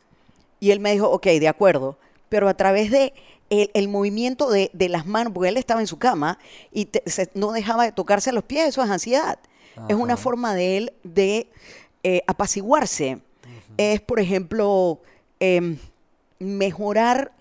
[0.58, 3.12] y él me dijo, ok, de acuerdo, pero a través de
[3.50, 6.38] el, el movimiento de, de las manos, porque él estaba en su cama
[6.70, 9.38] y te- se- no dejaba de tocarse los pies, eso es ansiedad.
[9.88, 11.48] Es una forma de él de
[12.02, 13.18] eh, apaciguarse.
[13.76, 15.00] Es, por ejemplo,
[15.40, 15.78] em,
[16.38, 17.32] mejorar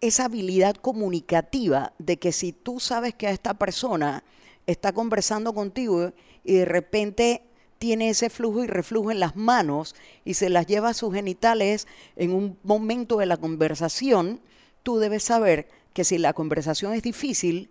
[0.00, 4.22] esa habilidad comunicativa de que si tú sabes que a esta persona
[4.68, 6.12] está conversando contigo
[6.44, 7.42] y de repente
[7.78, 11.86] tiene ese flujo y reflujo en las manos y se las lleva a sus genitales
[12.16, 14.40] en un momento de la conversación,
[14.82, 17.70] tú debes saber que si la conversación es difícil,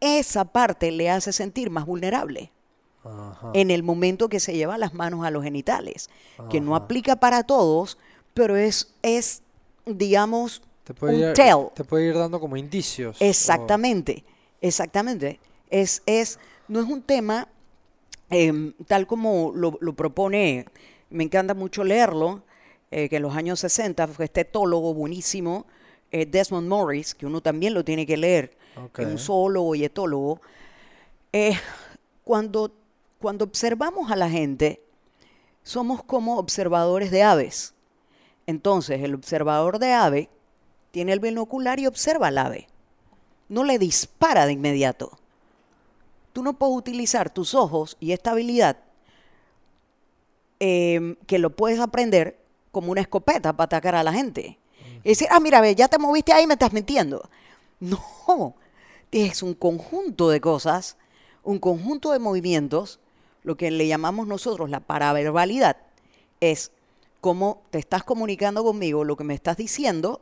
[0.00, 2.50] esa parte le hace sentir más vulnerable
[3.04, 3.50] Ajá.
[3.54, 6.10] en el momento que se lleva las manos a los genitales,
[6.50, 7.98] que no aplica para todos,
[8.34, 9.42] pero es, es
[9.86, 11.68] digamos, Te puede, un ir, tell.
[11.74, 13.20] te puede ir dando como indicios.
[13.20, 14.24] o- Exactamente,
[14.60, 15.38] exactamente.
[15.70, 17.48] Es, es, no es un tema
[18.30, 20.66] em, tal como lo, lo propone,
[21.10, 22.42] me encanta mucho leerlo,
[22.90, 25.66] eh, que en los años 60 fue este etólogo buenísimo,
[26.12, 28.56] eh, Desmond Morris, que uno también lo tiene que leer,
[28.96, 30.40] es un zoólogo y etólogo.
[31.32, 31.58] Eh,
[32.22, 32.72] cuando,
[33.18, 34.80] cuando observamos a la gente,
[35.62, 37.74] somos como observadores de aves.
[38.46, 40.28] Entonces, el observador de ave
[40.92, 42.68] tiene el binocular y observa al ave.
[43.48, 45.18] No le dispara de inmediato.
[46.36, 48.76] Tú no puedes utilizar tus ojos y esta habilidad
[50.60, 52.38] em, que lo puedes aprender
[52.72, 54.58] como una escopeta para atacar a la gente.
[55.02, 57.30] Y decir, ah, mira, ve, ya te moviste ahí y me estás mintiendo.
[57.80, 58.54] No,
[59.12, 60.98] es un conjunto de cosas,
[61.42, 63.00] un conjunto de movimientos,
[63.42, 65.78] lo que le llamamos nosotros la paraverbalidad,
[66.40, 66.70] es
[67.22, 70.20] cómo te estás comunicando conmigo, lo que me estás diciendo,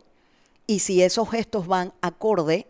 [0.69, 2.69] y si esos gestos van acorde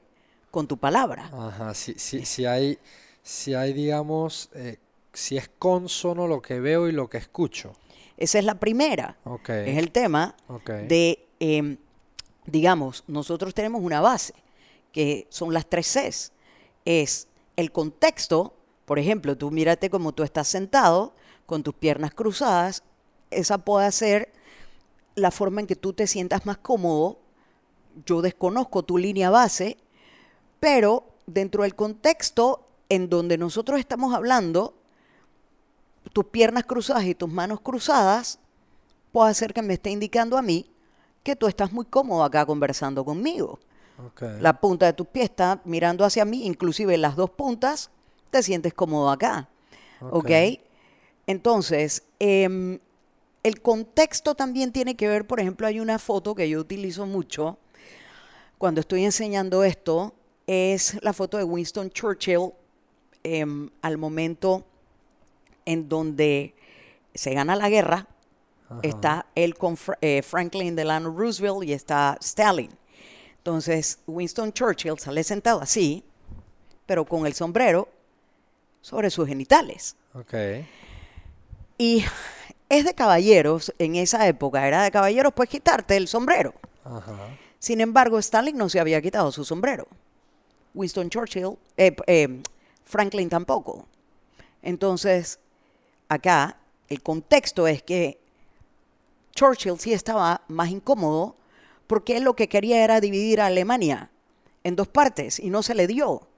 [0.51, 1.31] con tu palabra.
[1.31, 2.79] Ajá, si, si, si hay,
[3.25, 4.79] si hay, digamos, eh,
[5.13, 7.73] si es consono lo que veo y lo que escucho.
[8.19, 9.17] Esa es la primera.
[9.49, 10.37] Es el tema
[10.87, 11.79] de, em,
[12.47, 14.35] digamos, nosotros tenemos una base,
[14.93, 16.33] que son las tres Cs.
[16.85, 21.15] Es el contexto, por ejemplo, tú mírate como tú estás sentado,
[21.47, 22.85] con tus piernas cruzadas,
[23.31, 24.33] esa puede ser
[25.15, 27.19] la forma en que tú te sientas más cómodo.
[28.05, 29.79] Yo desconozco tu línea base,
[30.61, 34.75] pero dentro del contexto en donde nosotros estamos hablando,
[36.13, 38.39] tus piernas cruzadas y tus manos cruzadas,
[39.13, 40.71] puede ser que me esté indicando a mí
[41.23, 43.59] que tú estás muy cómodo acá conversando conmigo.
[44.41, 47.91] La punta de tus pies está mirando hacia mí, inclusive las dos puntas,
[48.31, 49.49] te sientes cómodo acá.
[50.01, 50.15] ¿Ok?
[50.15, 50.31] Ok.
[51.27, 52.79] Entonces, em,
[53.43, 57.59] el contexto también tiene que ver, por ejemplo, hay una foto que yo utilizo mucho
[58.59, 60.15] cuando estoy enseñando esto,
[60.47, 62.51] es la foto de Winston Churchill
[63.25, 64.65] em, al momento
[65.67, 66.55] en donde
[67.15, 68.07] se gana la guerra.
[68.69, 68.81] Ajá.
[68.83, 72.71] Está él con Fra- eh, Franklin Delano Roosevelt y está Stalin.
[73.39, 76.03] Entonces, Winston Churchill sale sentado así,
[76.87, 77.89] pero con el sombrero
[78.81, 79.97] sobre sus genitales.
[81.79, 82.05] Y
[82.69, 86.55] es de caballeros, en esa época era de caballeros, pues quitarte el sombrero.
[86.85, 87.37] Ajá.
[87.59, 89.87] Sin embargo, Stalin no se había quitado su sombrero.
[90.75, 92.43] Winston Churchill, eh, eh,
[92.85, 93.87] Franklin tampoco.
[94.63, 95.39] Entonces,
[96.09, 98.19] acá el contexto es que
[99.35, 101.37] Churchill sí estaba más incómodo
[101.87, 104.11] porque él lo que quería era dividir a Alemania
[104.63, 106.29] en dos partes y no se le dio.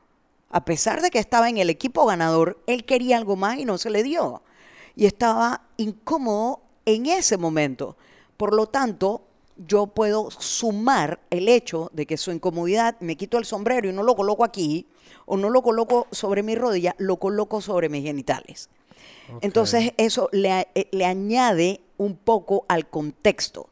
[0.50, 3.78] A pesar de que estaba en el equipo ganador, él quería algo más y no
[3.78, 4.42] se le dio.
[4.94, 7.96] Y estaba incómodo en ese momento.
[8.36, 9.22] Por lo tanto,
[9.56, 14.02] yo puedo sumar el hecho de que su incomodidad, me quito el sombrero y no
[14.02, 14.86] lo coloco aquí,
[15.26, 18.70] o no lo coloco sobre mi rodilla, lo coloco sobre mis genitales.
[19.40, 23.68] Entonces eso le, eh, le añade un poco al contexto.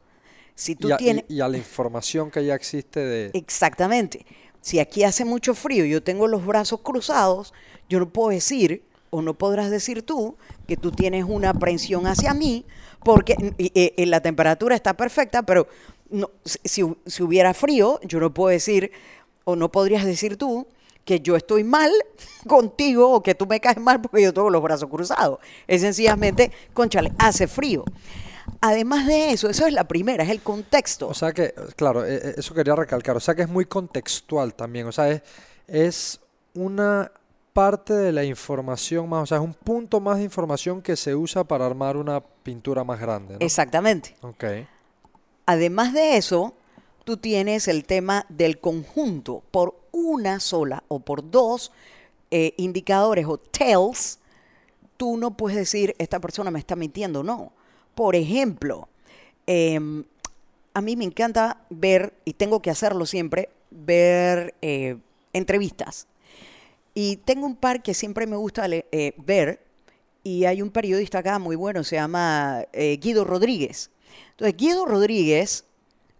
[0.53, 1.25] Si tú y, a, tienes...
[1.27, 3.31] y a la información que ya existe de...
[3.33, 4.25] Exactamente.
[4.61, 7.53] Si aquí hace mucho frío y yo tengo los brazos cruzados,
[7.87, 10.35] yo no puedo decir, o no podrás decir tú,
[10.67, 12.65] que tú tienes una aprensión hacia mí,
[13.03, 15.67] porque y- y la temperatura está perfecta, pero
[16.09, 18.91] no- si- si hubiera frío, yo no puedo decir,
[19.43, 20.67] o no podrías decir tú,
[21.05, 21.91] que yo estoy mal
[22.47, 25.39] contigo o que tú me caes mal porque yo tengo los brazos cruzados.
[25.67, 27.85] Es sencillamente, conchale, hace frío.
[28.61, 31.07] Además de eso, eso es la primera, es el contexto.
[31.07, 33.15] O sea que, claro, e- e- eso quería recalcar.
[33.15, 34.87] O sea que es muy contextual también.
[34.87, 35.21] O sea, es,
[35.67, 36.19] es
[36.53, 37.11] una
[37.53, 41.15] parte de la información más, o sea, es un punto más de información que se
[41.15, 43.39] usa para armar una pintura más grande, ¿no?
[43.39, 44.15] Exactamente.
[44.21, 44.43] Ok.
[45.45, 46.53] Además de eso,
[47.03, 51.71] tú tienes el tema del conjunto por una sola o por dos
[52.29, 54.19] eh, indicadores o tells.
[54.97, 57.53] Tú no puedes decir, esta persona me está mintiendo, no.
[57.95, 58.89] Por ejemplo,
[59.47, 60.03] em,
[60.73, 64.97] a mí me encanta ver, y tengo que hacerlo siempre, ver eh,
[65.31, 66.07] entrevistas.
[66.93, 69.61] Y tengo un par que siempre me gusta eh, ver,
[70.23, 73.91] y hay un periodista acá muy bueno, se llama Guido Rodríguez.
[74.31, 75.65] Entonces, Guido Rodríguez,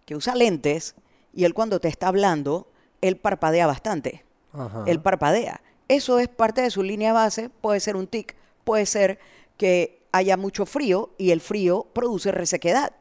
[0.06, 0.94] que usa lentes,
[1.34, 2.68] y él cuando te está hablando,
[3.06, 4.24] él parpadea bastante.
[4.52, 4.84] Ajá.
[4.86, 5.60] Él parpadea.
[5.88, 9.18] Eso es parte de su línea base, puede ser un tic, puede ser
[9.56, 12.92] que haya mucho frío y el frío produce resequedad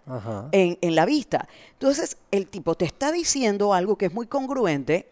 [0.51, 1.47] en, en la vista.
[1.73, 5.09] Entonces, el tipo te está diciendo algo que es muy congruente,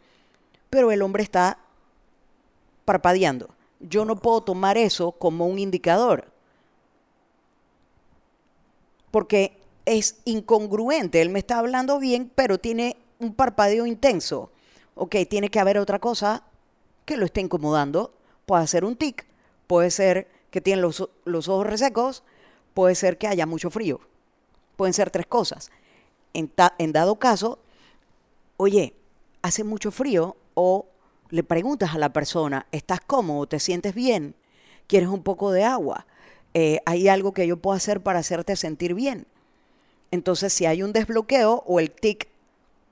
[0.69, 1.59] pero el hombre está
[2.85, 3.49] parpadeando.
[3.79, 6.25] Yo no puedo tomar eso como un indicador.
[9.11, 11.21] Porque es incongruente.
[11.21, 14.51] Él me está hablando bien, pero tiene un parpadeo intenso.
[14.95, 16.43] Ok, tiene que haber otra cosa
[17.05, 18.13] que lo esté incomodando.
[18.45, 19.25] Puede ser un tic,
[19.67, 22.23] puede ser que tiene los, los ojos resecos,
[22.73, 23.99] puede ser que haya mucho frío.
[24.75, 25.71] Pueden ser tres cosas.
[26.33, 27.59] En, en dado caso,
[28.57, 28.93] oye,
[29.41, 30.87] hace mucho frío o
[31.29, 33.47] le preguntas a la persona, ¿estás cómodo?
[33.47, 34.35] ¿Te sientes bien?
[34.87, 36.05] ¿Quieres un poco de agua?
[36.53, 39.25] Eh, ¿Hay algo que yo puedo hacer para hacerte sentir bien?
[40.11, 42.27] Entonces, si hay un desbloqueo o el tic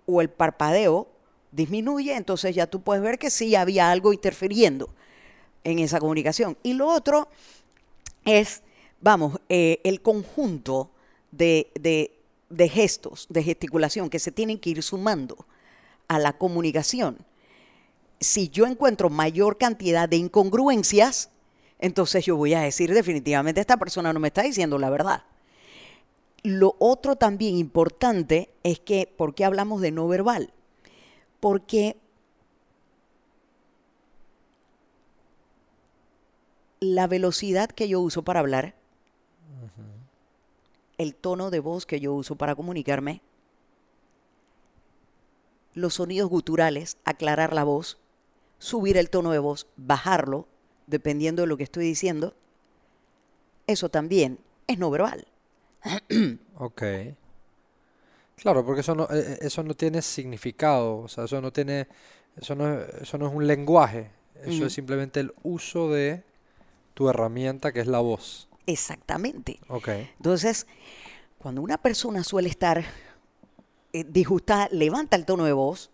[0.08, 1.08] o el parpadeo
[1.52, 4.90] disminuye, entonces ya tú puedes ver que sí había algo interfiriendo
[5.64, 6.58] en esa comunicación.
[6.64, 7.28] Y lo otro
[8.26, 8.64] es,
[9.02, 10.92] vamos, eh, el conjunto
[11.32, 12.18] de, de-
[12.50, 15.46] de gestos, de gesticulación que se tienen que ir sumando
[16.10, 17.18] a la comunicación.
[18.20, 21.30] Si yo encuentro mayor cantidad de incongruencias,
[21.80, 25.24] entonces yo voy a decir definitivamente esta persona no me está diciendo la verdad.
[26.44, 30.52] Lo otro también importante es que, ¿por qué hablamos de no verbal?
[31.42, 31.98] Porque
[36.80, 38.76] la velocidad que yo uso para hablar,
[40.98, 43.22] el tono de voz que yo uso para comunicarme,
[45.74, 47.98] los sonidos guturales, aclarar la voz,
[48.60, 50.48] subir el tono de voz, bajarlo,
[50.86, 52.36] dependiendo de lo que estoy diciendo,
[53.68, 55.28] eso también es no verbal.
[56.58, 56.84] Ok.
[58.42, 61.88] Claro, porque eso no, eh, eh, eso no tiene significado, o sea, eso no tiene,
[62.36, 64.10] eso no, es- eso no es un lenguaje,
[64.44, 66.24] eso es simplemente el uso de
[66.96, 68.48] tu herramienta que es la voz.
[68.66, 69.60] Exactamente.
[69.68, 69.90] Ok.
[70.18, 70.66] Entonces,
[71.38, 72.84] cuando una persona suele estar
[73.94, 75.92] eh, disgustada, levanta el tono de voz.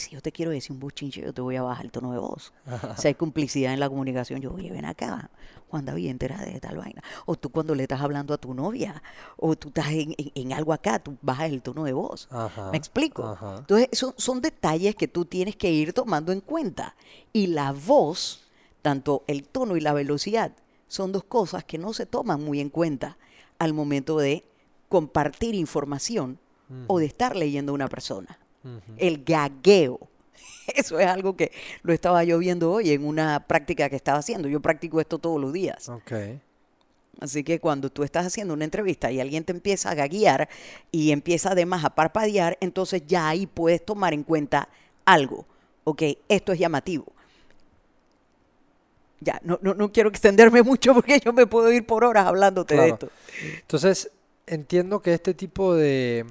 [0.00, 2.18] Si yo te quiero decir un bochinche, yo te voy a bajar el tono de
[2.18, 2.52] voz.
[2.98, 5.30] Si hay complicidad en la comunicación, yo, oye, ven acá,
[5.68, 7.02] Juan David, entera de tal vaina.
[7.26, 9.02] O tú cuando le estás hablando a tu novia,
[9.36, 12.28] o tú estás en, en- en algo acá, tú bajas el tono de voz.
[12.30, 13.24] Ajá, ¿Me explico?
[13.26, 13.56] ajá.
[13.58, 16.96] Entonces, son, son detalles que tú tienes que ir tomando en cuenta.
[17.32, 18.42] Y la voz,
[18.82, 20.52] tanto el tono y la velocidad,
[20.88, 23.16] son dos cosas que no se toman muy en cuenta
[23.58, 24.44] al momento de
[24.88, 26.38] compartir información
[26.86, 28.38] o de estar leyendo a una persona.
[28.96, 30.00] El gagueo.
[30.74, 34.48] Eso es algo que lo estaba yo viendo hoy en una práctica que estaba haciendo.
[34.48, 35.88] Yo practico esto todos los días.
[35.88, 36.12] Ok.
[37.20, 40.48] Así que cuando tú estás haciendo una entrevista y alguien te empieza a gaguear
[40.90, 44.68] y empieza además a parpadear, entonces ya ahí puedes tomar en cuenta
[45.04, 45.46] algo.
[45.84, 47.06] Ok, esto es llamativo.
[49.20, 52.74] Ya, no, no, no quiero extenderme mucho porque yo me puedo ir por horas hablándote
[52.74, 53.10] de esto.
[53.60, 54.10] Entonces,
[54.46, 56.24] entiendo que este tipo de,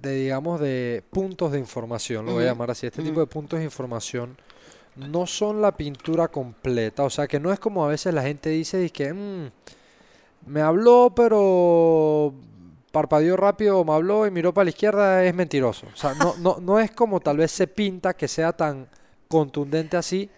[0.00, 3.58] de digamos, de puntos de información, lo voy a llamar así, este tipo de puntos
[3.58, 4.36] de información
[4.96, 7.04] no son la pintura completa.
[7.04, 9.14] O sea, que no es como a veces la gente dice, que
[10.46, 12.34] me habló, pero
[12.92, 15.86] parpadeó rápido, me habló y miró para la izquierda, es mentiroso.
[15.92, 18.88] O sea, no, no, no es como tal vez se pinta que sea tan
[19.28, 20.28] contundente así,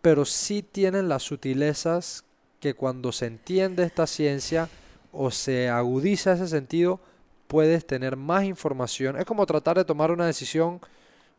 [0.00, 2.24] pero sí tienen las sutilezas
[2.60, 4.68] que cuando se entiende esta ciencia
[5.12, 7.00] o se agudiza ese sentido,
[7.48, 9.18] puedes tener más información.
[9.18, 10.80] Es como tratar de tomar una decisión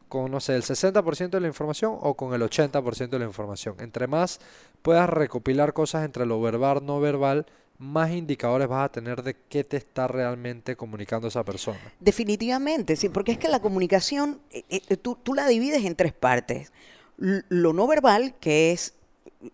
[0.10, 3.76] con, no sé, el 60% de la información o con el 80% de la información.
[3.80, 4.39] Entre más
[4.82, 7.45] puedas recopilar cosas entre lo verbal, no verbal,
[7.78, 11.80] más indicadores vas a tener de qué te está realmente comunicando esa persona.
[11.99, 16.12] Definitivamente, sí, porque es que la comunicación, eh, eh, tú, tú la divides en tres
[16.12, 16.74] partes.
[17.18, 18.95] Lo no verbal, que es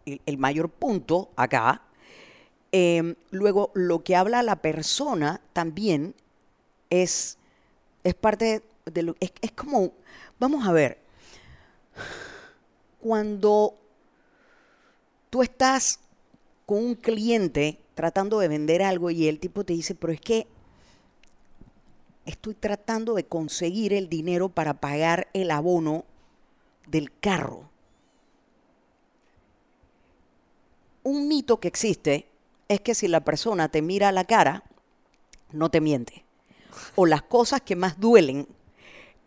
[0.05, 1.81] el- el mayor punto acá,
[2.77, 6.13] Em, luego, lo que habla la persona también
[6.89, 7.37] es,
[8.03, 9.15] es parte de lo...
[9.19, 9.93] Es, es como,
[10.39, 10.99] vamos a ver,
[12.99, 13.77] cuando
[15.29, 15.99] tú estás
[16.65, 20.47] con un cliente tratando de vender algo y el tipo te dice, pero es que
[22.25, 26.05] estoy tratando de conseguir el dinero para pagar el abono
[26.87, 27.69] del carro.
[31.03, 32.27] Un mito que existe
[32.67, 34.63] es que si la persona te mira a la cara,
[35.51, 36.24] no te miente.
[36.95, 38.47] O las cosas que más duelen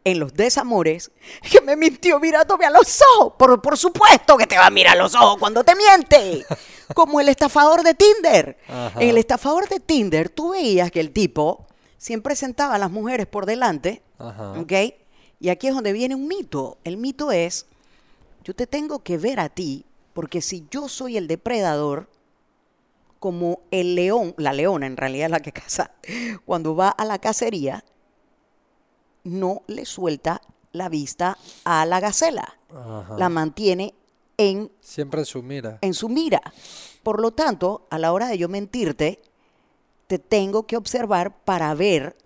[0.05, 1.11] en los desamores,
[1.51, 3.35] que me mintió mirándome a los ojos.
[3.39, 6.47] Por, por supuesto que te va a mirar a los ojos cuando te miente.
[6.95, 8.59] Como el estafador de Tinder.
[8.69, 9.01] Ajá.
[9.01, 11.67] En el estafador de Tinder, tú veías que el tipo
[11.99, 14.53] siempre sentaba a las mujeres por delante, Ajá.
[14.53, 14.73] ¿ok?
[15.41, 16.79] Y aquí es donde viene un mito.
[16.85, 17.67] El mito es,
[18.45, 19.85] yo te tengo que ver a ti,
[20.15, 22.09] porque si yo soy el depredador,
[23.19, 25.93] como el león, la leona en realidad es la que caza,
[26.45, 27.85] cuando va a la cacería,
[29.25, 30.41] no le suelta
[30.73, 33.17] la vista a la gacela, Ajá.
[33.19, 33.95] la mantiene
[34.37, 35.79] en, Siempre en su mira.
[35.81, 36.41] en su mira.
[37.03, 39.21] Por lo tanto, a la hora de yo mentirte,
[40.07, 42.17] te tengo que observar para ver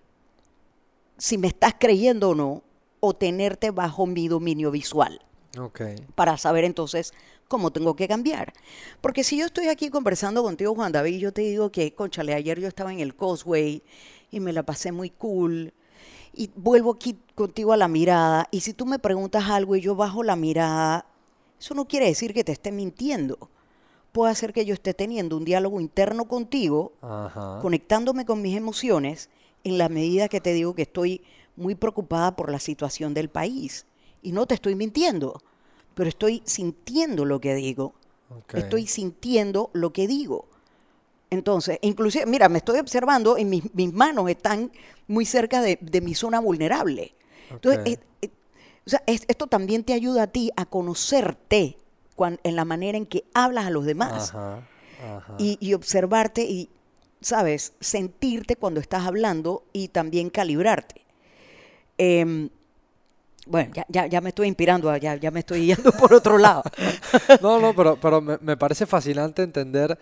[1.17, 2.63] si me estás creyendo o no,
[2.99, 5.19] o tenerte bajo mi dominio visual
[5.59, 5.81] Ok.
[6.15, 7.13] para saber entonces
[7.47, 8.53] cómo tengo que cambiar.
[9.01, 12.59] Porque si yo estoy aquí conversando contigo, Juan David, yo te digo que, conchale, ayer
[12.59, 13.83] yo estaba en el Causeway
[14.31, 15.73] y me la pasé muy cool,
[16.33, 19.95] y vuelvo aquí contigo a la mirada, y si tú me preguntas algo y yo
[19.95, 21.05] bajo la mirada,
[21.59, 23.37] eso no quiere decir que te esté mintiendo.
[24.11, 27.59] Puede ser que yo esté teniendo un diálogo interno contigo, Ajá.
[27.61, 29.29] conectándome con mis emociones
[29.63, 31.21] en la medida que te digo que estoy
[31.55, 33.85] muy preocupada por la situación del país.
[34.23, 35.41] Y no te estoy mintiendo,
[35.93, 37.93] pero estoy sintiendo lo que digo.
[38.53, 40.45] Estoy sintiendo lo que digo.
[41.29, 44.71] Entonces, inclusive, mira, me estoy observando y mis, mis manos están
[45.07, 47.13] muy cerca de, de mi zona vulnerable.
[47.51, 47.87] Entonces, Ok.
[47.87, 48.29] eh, eh,
[48.85, 51.77] o sea, es- esto también te ayuda a ti a conocerte
[52.15, 54.67] cuan- en la manera en que hablas a los demás Ajá.
[55.03, 55.35] Ajá.
[55.39, 56.69] y, y observarte y,
[57.21, 57.73] ¿sabes?
[57.79, 61.01] Sentirte cuando estás hablando y también calibrarte.
[61.97, 62.49] Em,
[63.45, 66.63] bueno, ya, ya, ya me estoy inspirando, ya, ya me estoy yendo por otro lado.
[67.39, 69.97] No, no, pero, pero me, me parece fascinante entender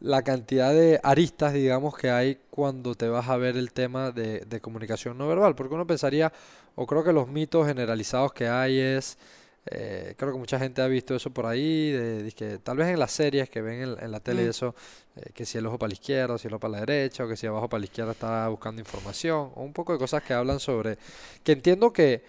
[0.00, 4.40] la cantidad de aristas, digamos, que hay cuando te vas a ver el tema de,
[4.40, 5.54] de comunicación no verbal.
[5.54, 6.32] Porque uno pensaría,
[6.74, 9.18] o creo que los mitos generalizados que hay es,
[9.66, 12.88] eh, creo que mucha gente ha visto eso por ahí, de, de que tal vez
[12.88, 14.50] en las series que ven en, en la tele Mm.
[14.50, 14.74] eso,
[15.16, 17.28] eh, que si el ojo para la izquierda, si el ojo para la derecha, o
[17.28, 20.34] que si abajo para la izquierda está buscando información, o un poco de cosas que
[20.34, 20.98] hablan sobre,
[21.42, 22.22] que entiendo que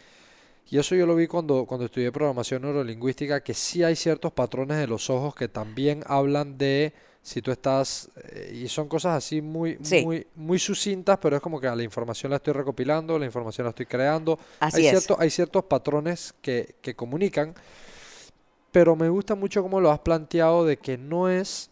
[0.70, 4.78] y eso yo lo vi cuando, cuando estudié programación neurolingüística, que sí hay ciertos patrones
[4.78, 9.42] de los ojos que también hablan de si tú estás, eh, y son cosas así
[9.42, 10.02] muy, Sí.
[10.06, 13.66] muy, muy sucintas, pero es como que a la información la estoy recopilando, la información
[13.66, 14.40] la estoy creando.
[14.62, 14.92] Así hay es.
[14.92, 17.54] cierto- hay ciertos patrones que, que comunican,
[18.72, 21.70] pero me gusta mucho cómo lo has planteado de que no es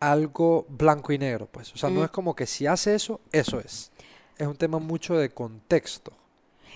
[0.00, 1.72] algo blanco y negro, pues.
[1.74, 2.04] O sea, no Mm.
[2.04, 3.90] es como que si hace eso, eso es.
[4.38, 6.12] Es un tema mucho de contexto.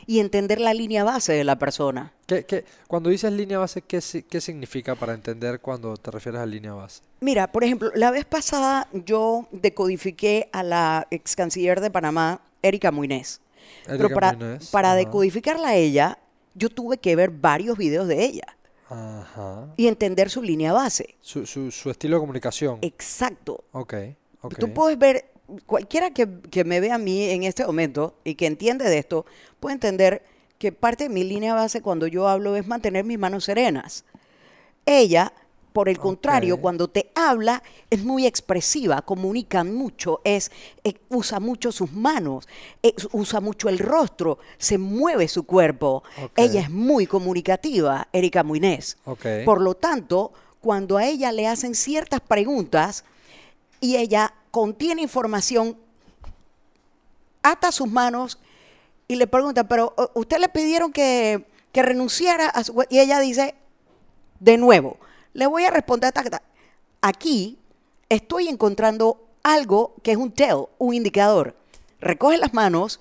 [0.07, 2.13] Y entender la línea base de la persona.
[2.27, 6.47] ¿Qué, qué- cuando dices línea base, ¿qué, qué significa para entender cuando te refieres a
[6.47, 7.03] línea base?
[7.21, 12.91] Mira, por ejemplo, la vez pasada yo decodifiqué a la ex canciller de Panamá, Erika
[12.91, 13.41] Muinés.
[13.87, 16.19] Pero Erika para, Muñoz, para decodificarla a ella,
[16.55, 18.57] yo tuve que ver varios videos de ella
[18.89, 19.67] Ajá.
[19.77, 21.15] y entender su línea base.
[21.21, 22.79] Su, su, su estilo de comunicación.
[22.83, 23.65] Exacto.
[23.73, 23.95] Ok,
[24.41, 24.59] ok.
[24.59, 25.30] Tú puedes ver,
[25.67, 29.27] cualquiera que, que me vea a mí en este momento y que entiende de esto,
[29.59, 30.23] puede entender
[30.61, 34.05] que parte de mi línea base cuando yo hablo es mantener mis manos serenas.
[34.85, 35.33] Ella,
[35.73, 40.51] por el contrario, cuando te habla, es muy expresiva, comunica mucho, es,
[40.85, 42.47] eh, usa mucho sus manos,
[42.83, 46.03] eh, usa mucho el rostro, se mueve su cuerpo.
[46.37, 48.99] Ella es muy comunicativa, Erika Muinés.
[49.47, 53.05] Por lo tanto, cuando a ella le hacen ciertas preguntas
[53.81, 55.77] y ella contiene información,
[57.43, 58.39] ata sus manos
[59.09, 62.85] y le pregunta, pero ¿u- usted le pidieron que, que renunciara a su...
[62.89, 63.55] Y ella dice,
[64.39, 64.99] de nuevo,
[65.33, 66.13] le voy a responder.
[66.13, 66.43] ta.
[67.01, 67.59] Aquí
[68.09, 71.57] estoy encontrando algo que es un tell, un indicador.
[72.01, 73.01] Recoge las manos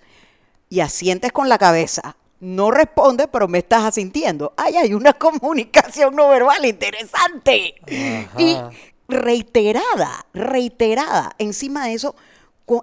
[0.69, 2.15] y asientes con la cabeza.
[2.39, 4.53] No responde, pero me estás asintiendo.
[4.55, 7.75] Ay, hay una comunicación no verbal interesante.
[8.37, 8.55] Y.
[9.10, 11.36] reiterada, reiterada.
[11.38, 12.16] Encima de eso,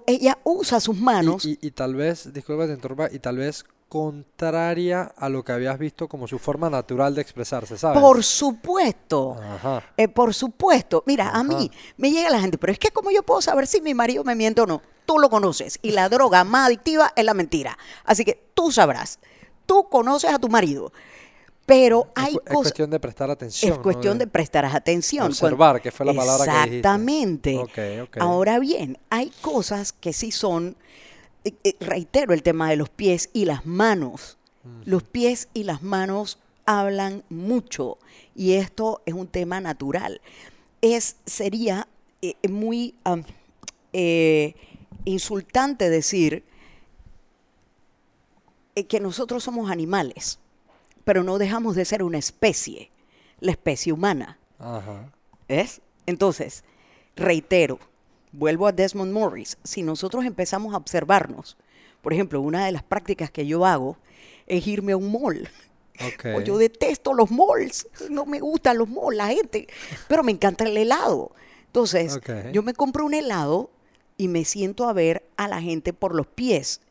[0.05, 1.45] ella usa sus manos.
[1.45, 5.79] Y, y tal vez, disculpa te interrumpa, y tal vez contraria a lo que habías
[5.79, 8.01] visto como su forma natural de expresarse, ¿sabes?
[8.01, 9.37] Por supuesto.
[9.41, 9.83] Ajá.
[9.95, 11.03] Eh, por supuesto.
[11.05, 13.79] Mira, a mí me llega la gente, pero es que como yo puedo saber si
[13.79, 14.81] mi marido me miente o no.
[15.05, 17.77] Tú lo conoces y la droga más adictiva es la mentira.
[18.03, 19.19] Así que tú sabrás.
[19.65, 20.91] Tú conoces a tu marido.
[21.67, 22.61] Pero hay cu- es, cosas...
[22.63, 23.71] cuestión de prestar atención.
[23.71, 23.83] Es ¿no?
[23.83, 25.23] cuestión de prestar atención.
[25.27, 26.77] Cuando- Observar, que fue la palabra que dijiste.
[26.77, 27.57] Exactamente.
[27.57, 28.17] Ok, ok.
[28.21, 30.77] Ahora bien, hay cosas que sí son,
[31.43, 34.37] eh, eh, reitero el tema de los pies y las manos.
[34.85, 37.97] Los pies y las manos hablan mucho
[38.35, 40.19] y esto es un tema natural.
[40.81, 41.87] Es, sería
[42.21, 42.95] eh, muy
[43.93, 44.55] eh,
[45.05, 46.43] insultante decir
[48.87, 50.39] que nosotros somos animales,
[51.07, 52.91] pero no dejamos de ser una especie,
[53.39, 54.37] la especie humana.
[54.59, 55.09] Ajá.
[55.47, 55.79] ¿Ves?
[56.05, 56.65] Entonces,
[57.15, 57.79] reitero,
[58.33, 61.55] vuelvo a Desmond Morris, si nosotros empezamos a observarnos,
[62.01, 63.95] por ejemplo, una de las prácticas que yo hago
[64.47, 65.49] es irme a un mall.
[66.35, 69.67] O yo detesto los malls, no me gustan los malls, la gente,
[70.07, 71.31] pero me encanta el helado.
[71.65, 72.19] Entonces,
[72.53, 73.71] yo me compro un helado
[74.15, 76.81] y me siento a ver a la gente por los pies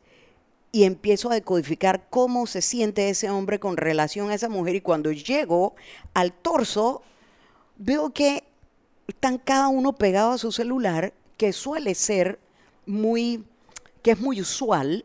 [0.77, 4.81] y empiezo a decodificar cómo se siente ese hombre con relación a esa mujer y
[4.81, 5.73] cuando llego
[6.13, 7.01] al torso,
[7.77, 8.43] veo que
[9.07, 12.37] están cada uno pegado a su celular, que suele ser
[12.85, 13.43] muy,
[14.07, 15.03] que es muy usual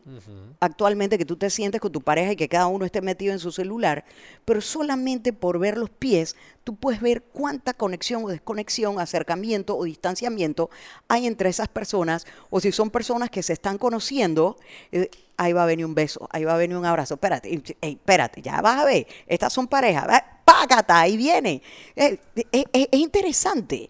[0.61, 3.39] actualmente que tú te sientes con tu pareja y que cada uno esté metido en
[3.39, 4.05] su celular,
[4.45, 9.83] pero solamente por ver los pies, tú puedes ver cuánta conexión o desconexión, acercamiento o
[9.83, 10.69] distanciamiento
[11.09, 14.55] hay entre esas personas, o si son personas que se están conociendo,
[14.93, 17.49] eh, ahí va a venir un beso, ahí va a venir un abrazo, espérate,
[17.81, 20.07] ey, espérate, ya vas a ver, estas son parejas,
[20.45, 21.61] págata, ahí viene.
[21.97, 23.89] Eh, eh, eh, es interesante,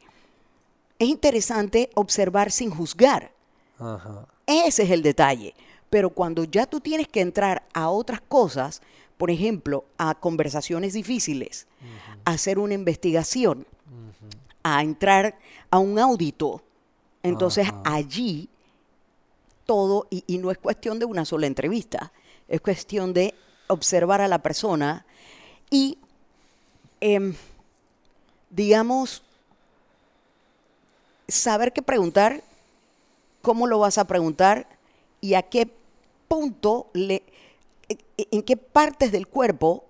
[0.98, 3.32] es interesante observar sin juzgar.
[3.78, 4.26] Ajá.
[4.46, 5.54] Ese es el detalle.
[5.90, 8.82] Pero cuando ya tú tienes que entrar a otras cosas,
[9.18, 11.68] por ejemplo, a conversaciones difíciles,
[12.26, 13.66] a hacer una investigación,
[14.64, 15.38] a entrar
[15.70, 16.64] a un audito,
[17.22, 18.50] entonces allí
[19.66, 22.12] todo, y, y no es cuestión de una sola entrevista,
[22.48, 23.34] es cuestión de
[23.68, 25.06] observar a la persona
[25.70, 25.98] y,
[27.00, 27.36] em,
[28.50, 29.24] digamos,
[31.28, 32.44] saber qué preguntar,
[33.44, 34.68] cómo lo vas a preguntar
[35.22, 35.70] y a qué
[36.28, 37.22] punto, le,
[37.90, 39.84] e- e- en qué partes del cuerpo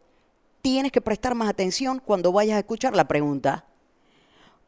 [0.62, 3.66] tienes que prestar más atención cuando vayas a escuchar la pregunta.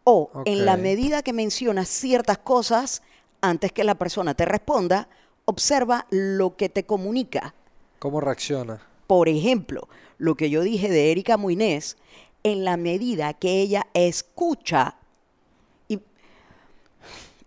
[0.03, 3.01] O en la medida que mencionas ciertas cosas,
[3.41, 5.09] antes que la persona te responda,
[5.45, 7.55] observa lo que te comunica.
[7.97, 8.85] ¿Cómo reacciona?
[9.07, 9.87] Por ejemplo,
[10.19, 11.97] lo que yo dije de Erika Muinés,
[12.43, 14.97] en la medida que ella escucha,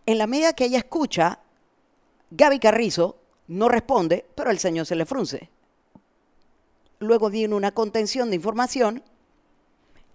[0.08, 1.38] en la medida que ella escucha,
[2.30, 5.50] Gaby Carrizo no responde, pero el señor se le frunce.
[6.98, 9.02] Luego viene una contención de información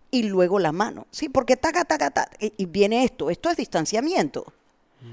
[0.09, 1.05] y luego la mano.
[1.11, 3.29] Sí, porque taca, taca, taca, y, y viene esto.
[3.29, 4.51] Esto es distanciamiento.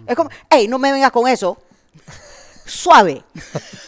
[0.07, 1.59] Es como, hey, no me vengas con eso.
[2.65, 3.23] Suave.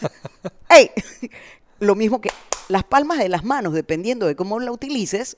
[0.69, 0.91] Ey,
[1.79, 2.29] lo mismo que
[2.67, 5.37] las palmas de las manos, dependiendo de cómo la utilices,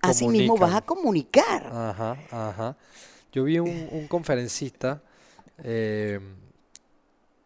[0.00, 1.66] así mismo vas a comunicar.
[1.66, 2.76] Ajá, ajá.
[3.32, 5.02] Yo vi un, conferencista
[5.64, 6.20] eh,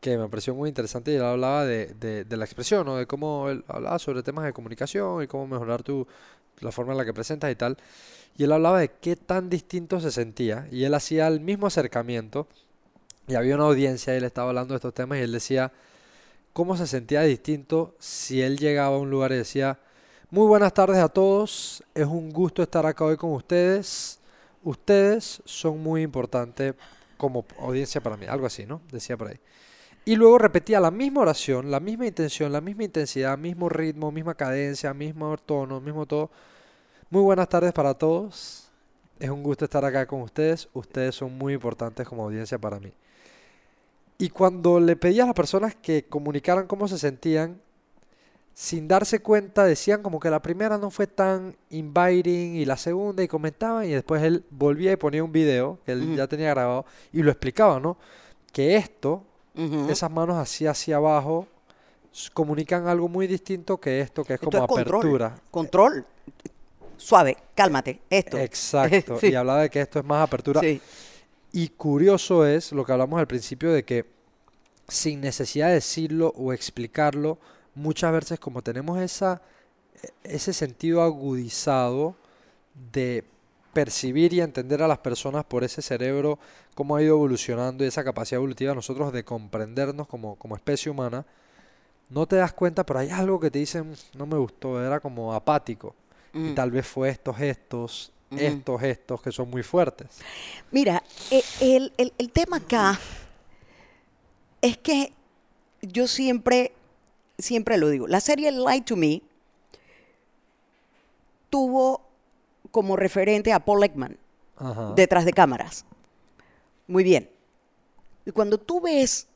[0.01, 2.97] que me pareció muy interesante y él hablaba de la expresión, ¿no?
[2.97, 6.07] De cómo él hablaba sobre temas de comunicación y cómo mejorar tu,
[6.61, 7.76] la forma en la que presentas y tal.
[8.37, 12.47] Y él hablaba de qué tan distinto se sentía y él hacía el mismo acercamiento
[13.28, 15.72] y había una audiencia y él estaba hablando de estos temas y él decía
[16.53, 19.78] cómo se sentía distinto si él llegaba a un lugar y decía,
[20.30, 24.18] muy buenas tardes a todos, es un gusto estar acá hoy con ustedes,
[24.66, 26.74] ustedes son muy importantes
[27.16, 28.82] como audiencia para mí, algo así, ¿no?
[28.90, 29.38] Decía por ahí.
[30.04, 34.34] Y luego repetía la misma oración, la misma intención, la misma intensidad, mismo ritmo, misma
[34.34, 36.30] cadencia, mismo tono, mismo todo.
[37.10, 38.68] Muy buenas tardes para todos.
[39.20, 40.68] Es un gusto estar acá con ustedes.
[40.72, 42.92] Ustedes son muy importantes como audiencia para mí.
[44.18, 47.60] Y cuando le pedía a las personas que comunicaran cómo se sentían,
[48.59, 53.22] sin darse cuenta, decían como que la primera no fue tan inviting y la segunda
[53.22, 56.86] y comentaban y después él volvía y ponía un video que él ya tenía grabado
[57.12, 57.98] y lo explicaba, ¿no?
[58.54, 59.22] Que esto,
[59.90, 61.46] esas manos así hacia abajo,
[62.32, 65.00] comunican algo muy distinto que esto, que es Esto como es control.
[65.00, 65.38] apertura.
[65.50, 66.07] Control.
[66.96, 68.00] Suave, cálmate.
[68.09, 68.38] Esto.
[68.38, 69.18] Exacto.
[69.20, 69.32] Sí.
[69.32, 70.62] Y hablaba de que esto es más apertura.
[70.62, 70.80] Sí.
[71.52, 74.07] Y curioso es lo que hablamos al principio de que
[74.88, 77.36] sin necesidad de decirlo o explicarlo,
[77.76, 79.40] muchas veces como tenemos esa,
[80.02, 82.16] e- ese sentido agudizado
[82.92, 83.22] de
[83.72, 86.38] percibir y entender a las personas por ese cerebro,
[86.74, 90.90] cómo ha ido evolucionando y esa capacidad evolutiva de nosotros de comprendernos como, como especie
[90.90, 91.24] humana,
[92.08, 95.32] no te das cuenta, pero hay algo que te dicen, no me gustó, era como
[95.34, 95.94] apático.
[96.32, 96.54] Y Mm.
[96.54, 98.38] tal vez fue estos gestos, Mm.
[98.38, 100.06] estos gestos que son muy fuertes.
[100.70, 102.98] Mira, e- el, el- el tema acá
[104.62, 105.12] es que
[105.82, 106.72] yo siempre,
[107.39, 109.22] siempre lo digo, la serie Lie to Me
[111.51, 112.03] tuvo
[112.70, 114.18] como referente a Paul Ekman
[114.57, 114.93] Ajá.
[114.95, 115.84] detrás de cámaras.
[116.87, 117.30] Muy bien.
[118.24, 119.28] Y cuando tú ves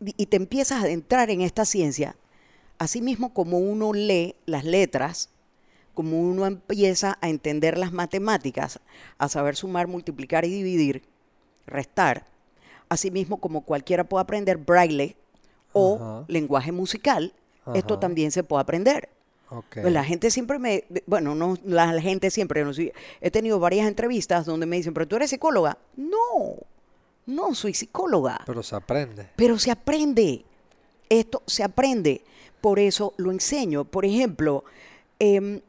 [0.00, 2.16] y y te empiezas a adentrar en esta ciencia,
[2.78, 5.28] así mismo como uno lee las letras,
[5.94, 8.80] como uno empieza a entender las matemáticas,
[9.18, 11.02] a saber sumar, multiplicar y dividir,
[11.66, 12.24] restar,
[12.88, 15.16] así mismo como cualquiera puede aprender braille
[15.72, 16.24] o Ajá.
[16.28, 17.32] lenguaje musical,
[17.74, 19.08] esto también se puede aprender.
[19.72, 22.70] Pues la gente siempre me, bueno, no, la, la gente siempre, no
[23.20, 25.76] he tenido varias entrevistas donde me dicen, pero tú eres psicóloga.
[25.96, 26.56] No,
[27.26, 29.28] no soy psicóloga, Pero se aprende.
[29.36, 30.44] pero se aprende.
[31.08, 32.22] Esto se aprende.
[32.60, 33.84] Por eso lo enseño.
[33.84, 34.62] Por ejemplo,
[35.18, 35.60] em,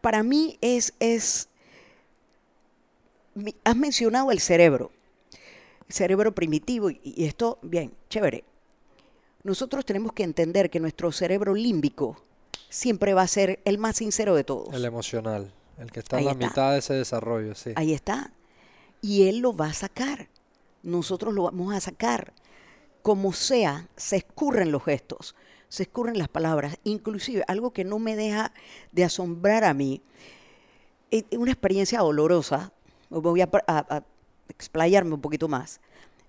[0.00, 1.48] para mí es, es,
[3.64, 4.90] has mencionado el cerebro,
[5.88, 8.44] el cerebro primitivo, y, y esto, bien, chévere.
[9.44, 12.16] Nosotros tenemos que entender que nuestro cerebro límbico
[12.68, 14.74] siempre va a ser el más sincero de todos.
[14.74, 16.46] El emocional, el que está Ahí en la está.
[16.46, 17.72] mitad de ese desarrollo, sí.
[17.76, 18.32] Ahí está.
[19.02, 20.28] Y él lo va a sacar.
[20.82, 22.32] Nosotros lo vamos a sacar.
[23.02, 25.34] Como sea, se escurren los gestos,
[25.68, 26.78] se escurren las palabras.
[26.84, 28.52] Inclusive, algo que no me deja
[28.92, 30.00] de asombrar a mí,
[31.10, 32.72] es una experiencia dolorosa.
[33.10, 34.04] Voy a, a- a
[34.48, 35.80] explayarme un poquito más.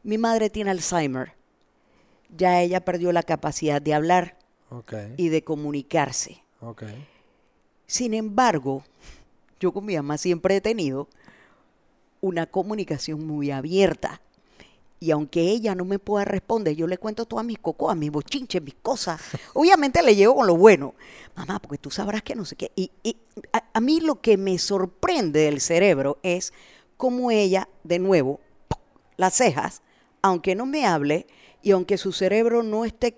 [0.04, 1.34] Mi madre tiene Alzheimer.
[2.30, 4.38] Ya ella perdió la capacidad de hablar
[4.70, 6.44] Ok, y de comunicarse.
[7.88, 8.84] Sin embargo,
[9.60, 11.08] yo con mi mamá siempre he tenido
[12.22, 14.22] una comunicación muy abierta.
[15.00, 18.62] Y aunque ella no me pueda responder, yo le cuento todas mis cocoas, mis bochinches,
[18.62, 19.22] mis cosas.
[19.54, 20.96] Obviamente le llego con lo bueno.
[21.36, 22.72] Mamá, porque tú sabrás que no sé qué.
[22.76, 23.18] Y, y
[23.54, 26.54] a, a mí lo que me sorprende del cerebro es
[26.98, 28.40] cómo ella, de nuevo,
[29.18, 29.82] las cejas,
[30.22, 31.28] aunque no me hable
[31.66, 33.18] y aunque su cerebro no esté,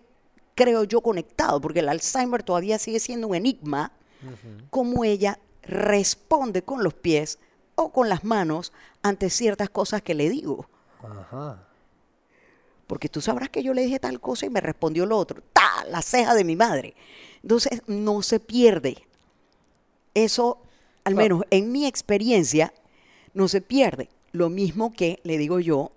[0.56, 3.91] creo yo, conectado, porque el Alzheimer todavía sigue siendo un enigma,
[4.70, 7.39] cómo ella responde con los pies
[7.76, 8.72] o con las manos
[9.04, 10.70] ante ciertas cosas que le digo.
[11.04, 11.68] Ajá.
[12.88, 15.43] Porque tú sabrás que yo le dije tal cosa y me respondió lo otro.
[15.52, 15.84] ¡Ta!
[15.89, 16.95] La ceja de mi madre.
[17.43, 19.06] Entonces, no se pierde.
[20.14, 20.62] Eso,
[21.04, 21.36] al Claro.
[21.39, 22.74] menos en mi experiencia,
[23.34, 24.08] no se pierde.
[24.32, 25.91] Lo mismo que le digo yo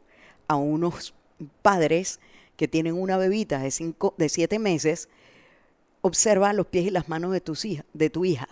[0.49, 1.15] a unos
[1.63, 2.19] padres
[2.61, 5.09] que tienen una bebita de, cinco, de siete meses,
[6.03, 8.51] observa los pies y las manos de, tus hija, de tu hija.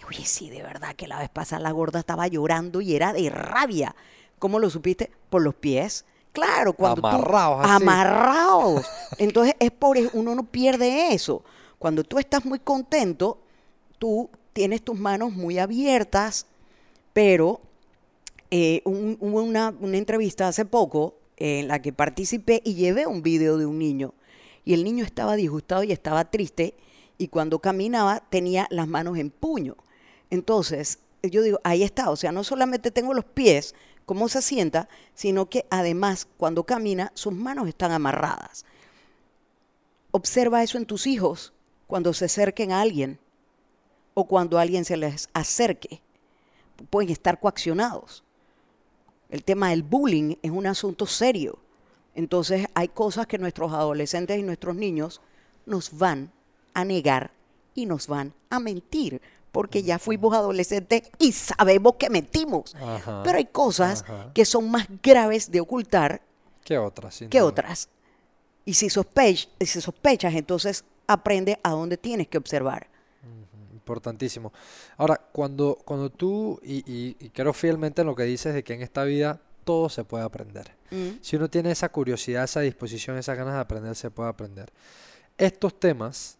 [0.00, 3.12] Y, Oye, sí, de verdad que la vez pasada la gorda estaba llorando y era
[3.12, 3.94] de rabia.
[4.38, 5.10] ¿Cómo lo supiste?
[5.28, 6.06] Por los pies.
[6.32, 7.82] Claro, cuando tú- Amarrados así.
[7.82, 8.86] amarrados.
[9.18, 11.44] Entonces es por eso, uno no pierde eso.
[11.78, 13.42] Cuando tú estás muy contento,
[13.98, 16.46] tú tienes tus manos muy abiertas,
[17.12, 17.60] pero
[18.50, 23.58] eh, un- una, una entrevista hace poco en la que participé y llevé un video
[23.58, 24.14] de un niño.
[24.64, 26.74] Y el niño estaba disgustado y estaba triste
[27.18, 29.76] y cuando caminaba tenía las manos en puño.
[30.30, 33.74] Entonces, yo digo, ahí está, o sea, no solamente tengo los pies,
[34.06, 38.64] cómo se sienta, sino que además cuando camina sus manos están amarradas.
[40.10, 41.52] Observa eso en tus hijos
[41.86, 43.18] cuando se acerquen a alguien
[44.14, 46.02] o cuando alguien se les acerque.
[46.90, 48.24] Pueden estar coaccionados.
[49.32, 51.58] El tema del bullying es un asunto serio.
[52.14, 55.22] Entonces hay cosas que nuestros adolescentes y nuestros niños
[55.64, 56.30] nos van
[56.74, 57.30] a negar
[57.74, 62.74] y nos van a mentir, porque ya fuimos adolescentes y sabemos que mentimos.
[62.74, 64.30] Ajá, Pero hay cosas ajá.
[64.34, 66.20] que son más graves de ocultar
[66.62, 67.18] ¿Qué otras?
[67.30, 67.48] que duda?
[67.48, 67.88] otras.
[68.66, 72.88] Y si, sospech- y si sospechas, entonces aprende a dónde tienes que observar.
[73.82, 74.52] Importantísimo.
[74.96, 78.74] Ahora, cuando, cuando tú, y, y- y creo fielmente en lo que dices de que
[78.74, 80.70] en esta vida todo se puede aprender.
[80.92, 81.18] Mm.
[81.20, 84.70] Si uno tiene esa curiosidad, esa disposición, esas ganas de aprender, se puede aprender.
[85.36, 86.38] Estos temas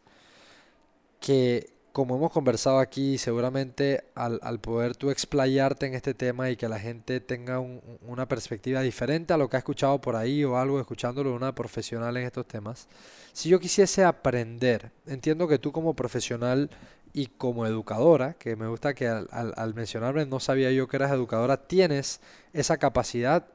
[1.20, 6.56] que, como hemos conversado aquí, seguramente al, al poder tú explayarte en este tema y
[6.56, 10.42] que la gente tenga un- una perspectiva diferente a lo que ha escuchado por ahí
[10.44, 12.88] o algo escuchándolo de una profesional en estos temas,
[13.32, 16.68] si yo quisiese aprender, entiendo que tú como profesional
[17.12, 21.12] y como educadora, que me gusta que al, al- mencionarme no sabía yo que eras
[21.12, 22.20] educadora, tienes
[22.52, 23.46] esa capacidad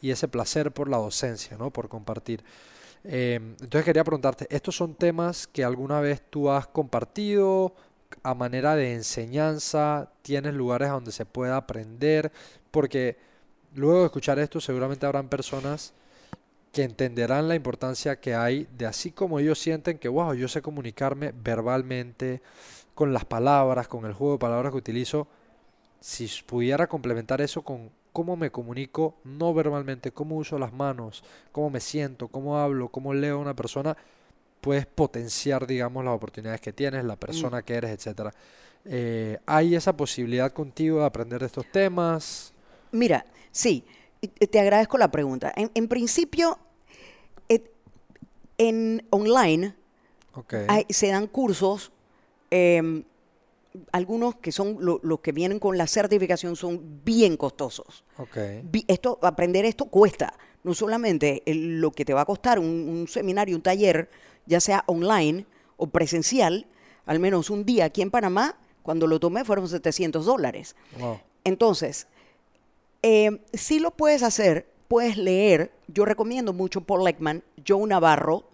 [0.00, 1.70] y ese placer por la docencia, ¿no?
[1.70, 2.42] Por compartir.
[3.04, 7.74] Eh, entonces quería preguntarte, ¿estos son temas que alguna vez tú has compartido
[8.22, 10.10] a manera de enseñanza?
[10.22, 12.32] ¿Tienes lugares donde se pueda aprender?
[12.70, 13.16] Porque
[13.74, 15.94] luego de escuchar esto seguramente habrán personas
[16.72, 20.62] que entenderán la importancia que hay de así como ellos sienten que, wow, yo sé
[20.62, 22.40] comunicarme verbalmente,
[22.94, 25.28] con las palabras, con el juego de palabras que utilizo,
[26.00, 31.70] si pudiera complementar eso con cómo me comunico no verbalmente, cómo uso las manos, cómo
[31.70, 33.96] me siento, cómo hablo, cómo leo a una persona,
[34.60, 37.62] puedes potenciar, digamos, las oportunidades que tienes, la persona mm.
[37.62, 38.32] que eres, etcétera.
[38.84, 42.52] Eh, ¿Hay esa posibilidad contigo de aprender de estos temas?
[42.90, 43.84] Mira, sí,
[44.50, 45.52] te agradezco la pregunta.
[45.56, 46.58] En, principio,
[48.58, 49.74] en online
[50.88, 51.92] se dan cursos,
[52.52, 53.04] em,
[53.92, 58.04] algunos que son los que vienen con la certificación son bien costosos.
[58.86, 60.34] Esto, aprender esto cuesta.
[60.62, 64.10] No solamente lo que te va a costar un, seminario, un taller,
[64.44, 65.46] ya sea online
[65.78, 66.66] o presencial,
[67.06, 70.76] al menos un día aquí en Panamá, cuando lo tomé fueron 700 dólares.
[71.44, 72.06] Entonces,
[73.02, 75.72] eh, si lo puedes hacer, puedes leer.
[75.88, 78.44] Yo recomiendo mucho Paul Leckman, Joe Navarro,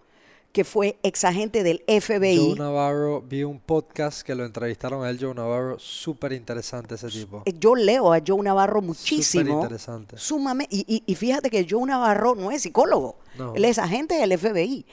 [0.51, 2.37] que fue exagente del FBI.
[2.37, 7.07] Joe Navarro, vi un podcast que lo entrevistaron a él, Joe Navarro, súper interesante ese
[7.09, 7.43] tipo.
[7.45, 9.43] Eh, yo leo a Joe Navarro muchísimo.
[9.43, 10.17] Súper interesante.
[10.17, 13.17] Sumamente, y, fíjate que Joe Navarro no es psicólogo,
[13.55, 14.85] él es agente del FBI.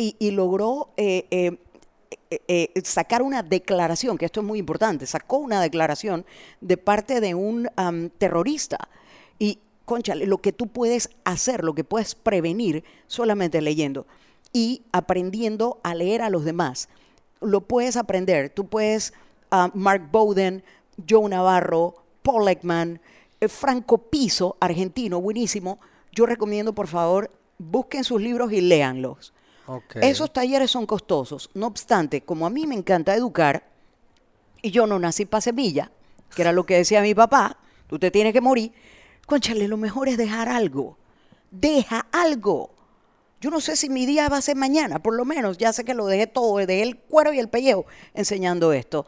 [0.00, 1.58] Y, logró eh,
[2.30, 6.24] eh, sacar una declaración, que esto es muy importante, sacó una declaración
[6.60, 7.68] de parte de un
[8.18, 8.88] terrorista.
[9.38, 14.06] Y, concha, lo que tú puedes hacer, lo que puedes prevenir solamente leyendo
[14.52, 16.88] y aprendiendo a leer a los demás.
[17.40, 18.50] Lo puedes aprender.
[18.50, 19.12] Tú puedes,
[19.52, 20.64] uh, Mark Bowden,
[21.08, 23.00] Joe Navarro, Paul Ekman,
[23.40, 25.78] eh, Franco Piso, argentino, buenísimo.
[26.12, 29.32] Yo recomiendo, por favor, busquen sus libros y léanlos.
[30.00, 31.50] Esos talleres son costosos.
[31.54, 33.64] No obstante, como a mí me encanta educar,
[34.62, 35.90] y yo no nací para semilla,
[36.34, 38.72] que era lo que decía mi papá, tú te tienes que morir,
[39.26, 40.96] conchale, lo mejor es dejar algo.
[41.50, 42.70] Deja algo.
[43.40, 45.84] Yo no sé si mi día va a ser mañana, por lo menos ya sé
[45.84, 49.06] que lo dejé todo, dejé el cuero y el pellejo enseñando esto.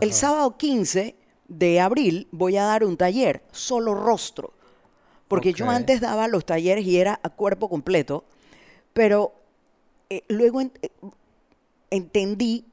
[0.00, 1.16] El sábado 15
[1.48, 4.52] de abril voy a dar un taller, solo rostro,
[5.28, 8.24] porque yo antes daba los talleres y era a cuerpo completo,
[8.92, 9.32] pero
[10.10, 10.70] eh, luego eh,
[11.90, 12.66] entendí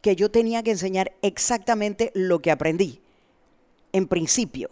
[0.00, 3.00] que yo tenía que enseñar exactamente lo que aprendí,
[3.92, 4.70] en principio.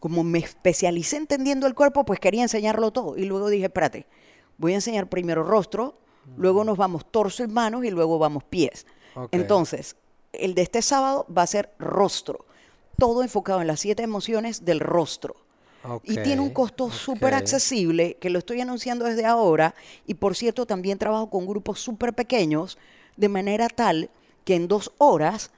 [0.00, 3.16] Como me especialicé entendiendo el cuerpo, pues quería enseñarlo todo.
[3.16, 4.06] Y luego dije, espérate,
[4.58, 5.94] voy a enseñar primero rostro,
[6.36, 8.86] luego nos vamos torso y manos y luego vamos pies.
[9.30, 9.96] Entonces,
[10.32, 12.44] el de este sábado va a ser rostro,
[12.98, 15.36] todo enfocado en las siete emociones del rostro.
[16.02, 19.74] Y tiene un costo súper accesible, que lo estoy anunciando desde ahora.
[20.04, 22.76] Y por cierto, también trabajo con grupos súper pequeños,
[23.16, 24.10] de manera tal
[24.44, 25.52] que en dos horas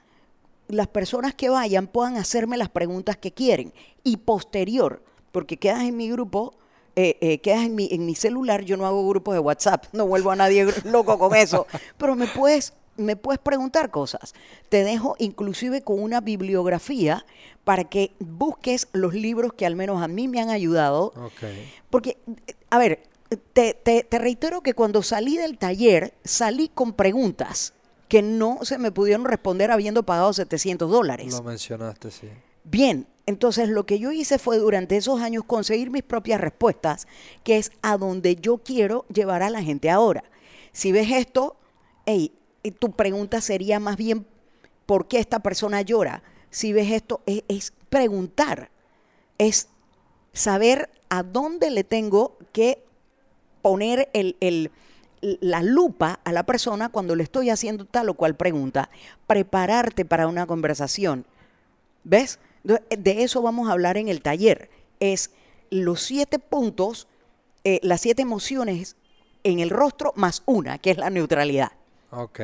[0.67, 3.73] las personas que vayan puedan hacerme las preguntas que quieren.
[4.03, 6.53] Y posterior, porque quedas en mi grupo
[7.01, 10.05] eh, eh, quedas en mi, en mi celular, yo no hago grupos de WhatsApp, no
[10.05, 11.65] vuelvo a nadie loco con eso,
[11.97, 14.33] pero me puedes, me puedes preguntar cosas.
[14.67, 17.25] Te dejo inclusive con una bibliografía
[17.63, 21.13] para que busques los libros que al menos a mí me han ayudado.
[21.89, 22.17] Porque,
[22.69, 22.99] a ver,
[23.53, 27.73] te, te, te reitero que cuando salí del taller, salí con preguntas
[28.09, 31.31] que no se me pudieron responder habiendo pagado 700 dólares.
[31.31, 32.27] Lo mencionaste, sí.
[32.63, 37.07] Bien, entonces lo que yo hice fue durante esos años conseguir mis propias respuestas,
[37.43, 40.23] que es a donde yo quiero llevar a la gente ahora.
[40.71, 41.55] Si ves esto,
[42.05, 42.31] hey,
[42.79, 44.25] tu pregunta sería más bien,
[44.85, 46.23] ¿por qué esta persona llora?
[46.49, 48.71] Si ves esto, es, preguntar,
[49.37, 49.67] es
[50.33, 52.83] saber a dónde le tengo que
[53.61, 54.71] poner el,
[55.21, 58.89] la lupa a la persona cuando le estoy haciendo tal o cual pregunta,
[59.27, 61.25] prepararte para una conversación.
[62.03, 62.39] ¿Ves?
[62.63, 64.69] De eso vamos a hablar en el taller.
[64.99, 65.31] Es
[65.69, 67.07] los siete puntos,
[67.63, 68.95] eh, las siete emociones
[69.43, 71.71] en el rostro más una, que es la neutralidad.
[72.11, 72.39] Ok.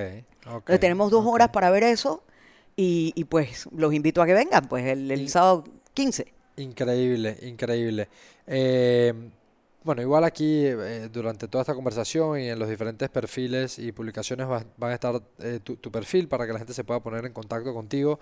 [0.51, 2.23] okay tenemos dos horas para ver eso
[2.77, 5.63] y, pues los invito a que vengan, pues el, sábado
[5.93, 6.27] 15.
[6.57, 8.09] Increíble, increíble.
[8.47, 9.13] Eh,
[9.83, 14.47] bueno, igual aquí eh, durante toda esta conversación y en los diferentes perfiles y publicaciones
[14.47, 15.21] va, van a estar
[15.63, 18.19] tu, tu, perfil para que la gente se pueda poner en contacto contigo.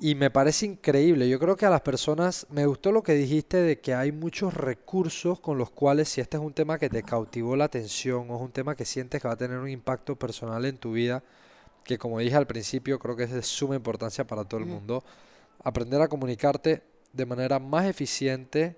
[0.00, 1.28] Y me parece increíble.
[1.28, 4.52] Yo creo que a las personas, me gustó lo que dijiste de que hay muchos
[4.52, 8.36] recursos con los cuales si este es un tema que te cautivó la atención o
[8.36, 11.22] es un tema que sientes que va a tener un impacto personal en tu vida,
[11.84, 15.04] que como dije al principio creo que es de suma importancia para todo el mundo,
[15.62, 16.82] aprender a comunicarte
[17.12, 18.76] de manera más eficiente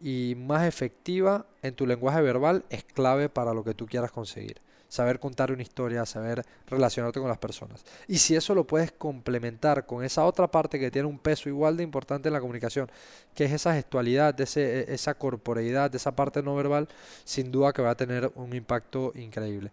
[0.00, 4.60] y más efectiva en tu lenguaje verbal es clave para lo que tú quieras conseguir.
[4.94, 7.84] Saber contar una historia, saber relacionarte con las personas.
[8.06, 11.76] Y si eso lo puedes complementar con esa otra parte que tiene un peso igual
[11.76, 12.88] de importante en la comunicación,
[13.34, 16.88] que es esa gestualidad, ese, e, esa corporeidad, esa parte no verbal,
[17.24, 19.72] sin duda que va a tener un impacto increíble.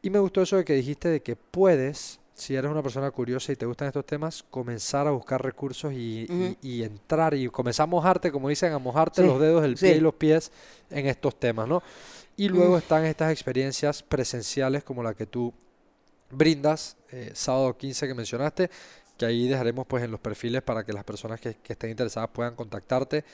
[0.00, 3.52] Y me gustó eso de que dijiste de que puedes si eres una persona curiosa
[3.52, 6.26] y te gustan estos temas, comenzar a buscar recursos y,
[6.82, 10.14] entrar y comenzar a mojarte, como dicen, a mojarte los dedos, el pie y los
[10.14, 10.50] pies
[10.88, 11.82] en estos temas, ¿no?
[12.40, 15.52] Y luego están estas experiencias presenciales como la que tú
[16.30, 18.70] brindas, eh, sábado 15 que mencionaste,
[19.18, 22.54] que ahí dejaremos pues en los perfiles para que las personas que, estén interesadas puedan
[22.54, 23.26] contactarte.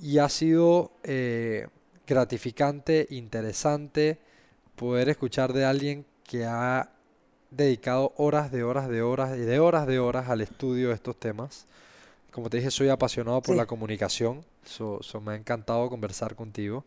[0.00, 1.66] Y ha sido eh,
[2.06, 4.16] gratificante, interesante
[4.76, 6.90] poder escuchar de alguien que ha
[7.50, 11.20] dedicado horas de horas de horas y de horas de horas al estudio de estos
[11.20, 11.66] temas.
[12.30, 14.42] Como te dije, soy apasionado por la comunicación.
[14.64, 16.86] So, me ha encantado conversar contigo.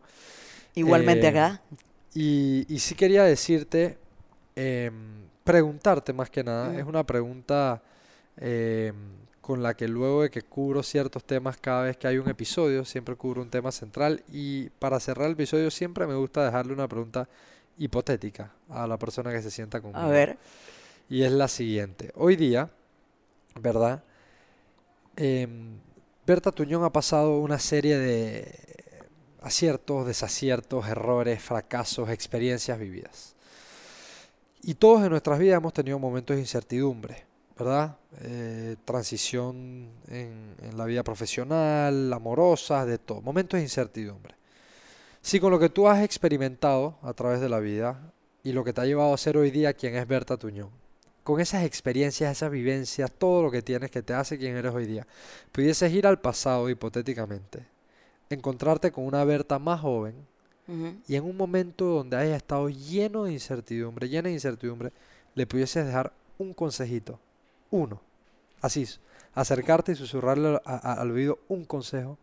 [0.74, 1.62] Igualmente eh, acá.
[2.14, 3.98] Y, y, sí quería decirte,
[4.54, 4.92] em,
[5.44, 7.82] preguntarte más que nada, es una pregunta
[8.36, 8.94] em,
[9.40, 12.84] con la que luego de que cubro ciertos temas cada vez que hay un episodio,
[12.84, 16.86] siempre cubro un tema central y para cerrar el episodio siempre me gusta dejarle una
[16.86, 17.28] pregunta
[17.78, 20.00] hipotética a la persona que se sienta conmigo.
[20.00, 20.38] A ver.
[21.08, 22.12] Y es la siguiente.
[22.14, 22.70] Hoy día,
[23.60, 24.02] ¿verdad?
[25.16, 25.78] Em,
[26.26, 28.71] Berta Tuñón ha pasado una serie de
[29.42, 33.34] aciertos, desaciertos, errores, fracasos, experiencias vividas.
[34.62, 37.24] Y todos en nuestras vidas hemos tenido momentos de incertidumbre,
[37.58, 37.96] ¿verdad?
[38.20, 43.20] Eh, transición en, en, la vida profesional, amorosa, de todo.
[43.20, 44.36] Momentos de incertidumbre.
[45.20, 48.12] Si con lo que tú has experimentado a través de la vida
[48.44, 50.70] y lo que te ha llevado a ser hoy día quien es Berta Tuñón,
[51.22, 54.86] con esas experiencias, esas vivencias, todo lo que tienes que te hace quien eres hoy
[54.86, 55.06] día,
[55.52, 57.64] pudieses ir al pasado hipotéticamente,
[58.34, 60.14] encontrarte con una Berta más joven
[61.06, 64.92] y en un momento donde haya estado lleno de incertidumbre, llena de incertidumbre,
[65.34, 67.18] le pudieses dejar un consejito,
[67.70, 68.00] uno,
[68.60, 68.86] así,
[69.34, 72.16] acercarte y susurrarle al oído un consejo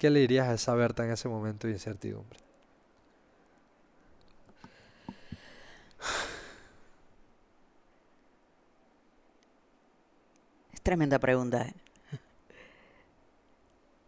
[0.00, 2.40] ¿Qué le dirías a esa Berta en ese momento de incertidumbre?
[10.72, 11.68] Es tremenda pregunta.
[11.68, 11.74] ¿eh?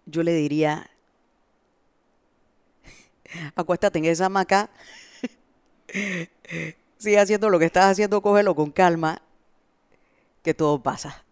[0.06, 0.88] Yo le diría,
[3.54, 4.70] acuéstate en esa hamaca,
[6.98, 9.22] sigue haciendo lo que estás haciendo, cógelo con calma,
[10.42, 11.24] que todo pasa.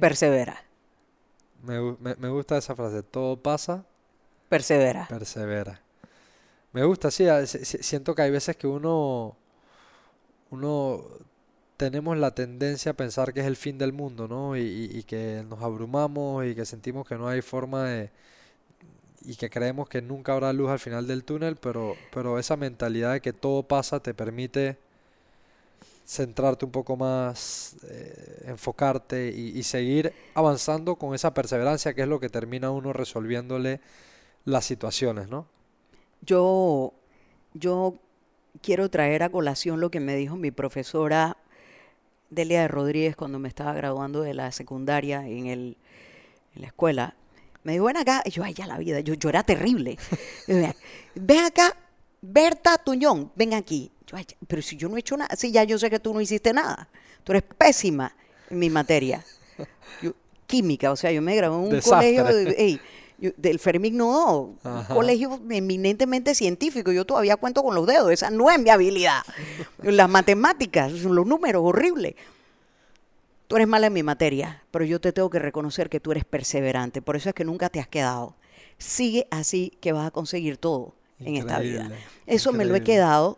[0.00, 0.62] Persevera.
[1.62, 1.80] Me,
[2.16, 3.02] me, gusta esa frase.
[3.02, 3.84] Todo pasa.
[4.48, 5.06] Persevera.
[5.08, 5.80] Persevera.
[6.72, 7.26] Me gusta, sí.
[7.46, 9.36] Siento que hay veces que uno.
[10.50, 11.04] Uno.
[11.76, 14.56] Tenemos la tendencia a pensar que es el fin del mundo, ¿no?
[14.56, 18.10] Y, y que nos abrumamos y que sentimos que no hay forma de.
[19.24, 23.12] Y que creemos que nunca habrá luz al final del túnel, pero, pero esa mentalidad
[23.12, 24.78] de que todo pasa te permite
[26.04, 32.20] centrarte un poco más, eh, enfocarte y, seguir avanzando con esa perseverancia que es lo
[32.20, 33.80] que termina uno resolviéndole
[34.44, 35.46] las situaciones, ¿no?
[36.20, 36.92] Yo,
[37.54, 37.94] yo
[38.60, 41.36] quiero traer a colación lo que me dijo mi profesora
[42.30, 45.76] Delia de Rodríguez cuando me estaba graduando de la secundaria en, el,
[46.54, 47.14] en la escuela.
[47.64, 49.98] Me dijo, ven acá, y yo, ay, ya la vida, yo, yo era terrible.
[51.14, 51.76] ven acá,
[52.20, 53.92] Berta Tuñón, ven aquí
[54.46, 56.52] pero si yo no he hecho nada, sí, ya yo sé que tú no hiciste
[56.52, 56.88] nada.
[57.24, 58.14] Tú eres pésima
[58.50, 59.24] en mi materia.
[60.46, 62.26] química, o sea, yo me gradué en un colegio
[63.36, 66.92] del Fermín no, un colegio eminentemente científico.
[66.92, 69.22] Yo todavía cuento con los dedos, esa no es mi habilidad.
[69.82, 72.14] Las matemáticas, los números, horribles.
[73.52, 76.24] Tú eres mala en mi materia, pero yo te tengo que reconocer que tú eres
[76.24, 77.02] perseverante.
[77.02, 78.34] Por eso es que nunca te has quedado.
[78.78, 81.90] Sigue así que vas a conseguir todo en esta vida.
[82.26, 83.36] Eso me lo he quedado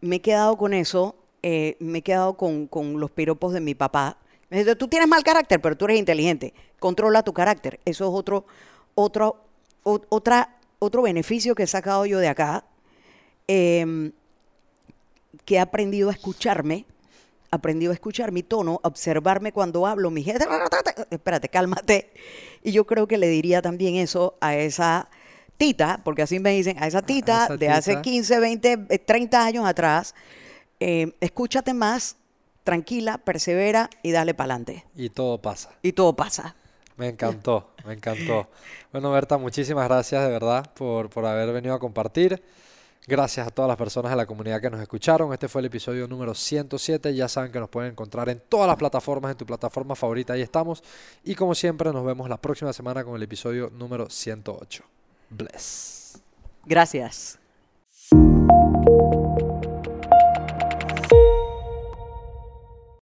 [0.00, 4.16] me he quedado con eso, eh, me he quedado con, los piropos de mi papá.
[4.48, 6.54] Me dice, tú tienes mal carácter, pero tú eres inteligente.
[6.78, 7.80] Controla tu carácter.
[7.84, 8.46] Eso es otro,
[8.94, 9.44] otro,
[9.82, 12.64] otra, otro beneficio que he sacado yo de acá.
[13.46, 14.12] Em,
[15.44, 16.86] que he aprendido a escucharme,
[17.50, 20.46] aprendido a escuchar mi tono, a observarme cuando hablo, mi gente,
[21.10, 22.12] espérate, cálmate.
[22.62, 25.08] Y yo creo que le diría también eso a esa
[25.56, 30.14] tita, porque así me dicen, a esa tita de hace 15, 20, 30 años atrás,
[30.78, 32.16] eh, escúchate más,
[32.64, 34.86] tranquila, persevera y dale para adelante.
[34.94, 35.70] Y todo pasa.
[35.82, 36.54] Y todo pasa.
[36.96, 38.48] Me encantó, me encantó.
[38.92, 42.42] Bueno, Berta, muchísimas gracias de verdad por, por haber venido a compartir.
[43.06, 45.32] Gracias a todas las personas de la comunidad que nos escucharon.
[45.32, 47.14] Este fue el episodio número 107.
[47.14, 50.34] Ya saben que nos pueden encontrar en todas las plataformas, en tu plataforma favorita.
[50.34, 50.82] Ahí estamos.
[51.24, 54.84] Y como siempre, nos vemos la próxima semana con el episodio número 108.
[55.30, 56.22] Bless.
[56.66, 57.38] Gracias.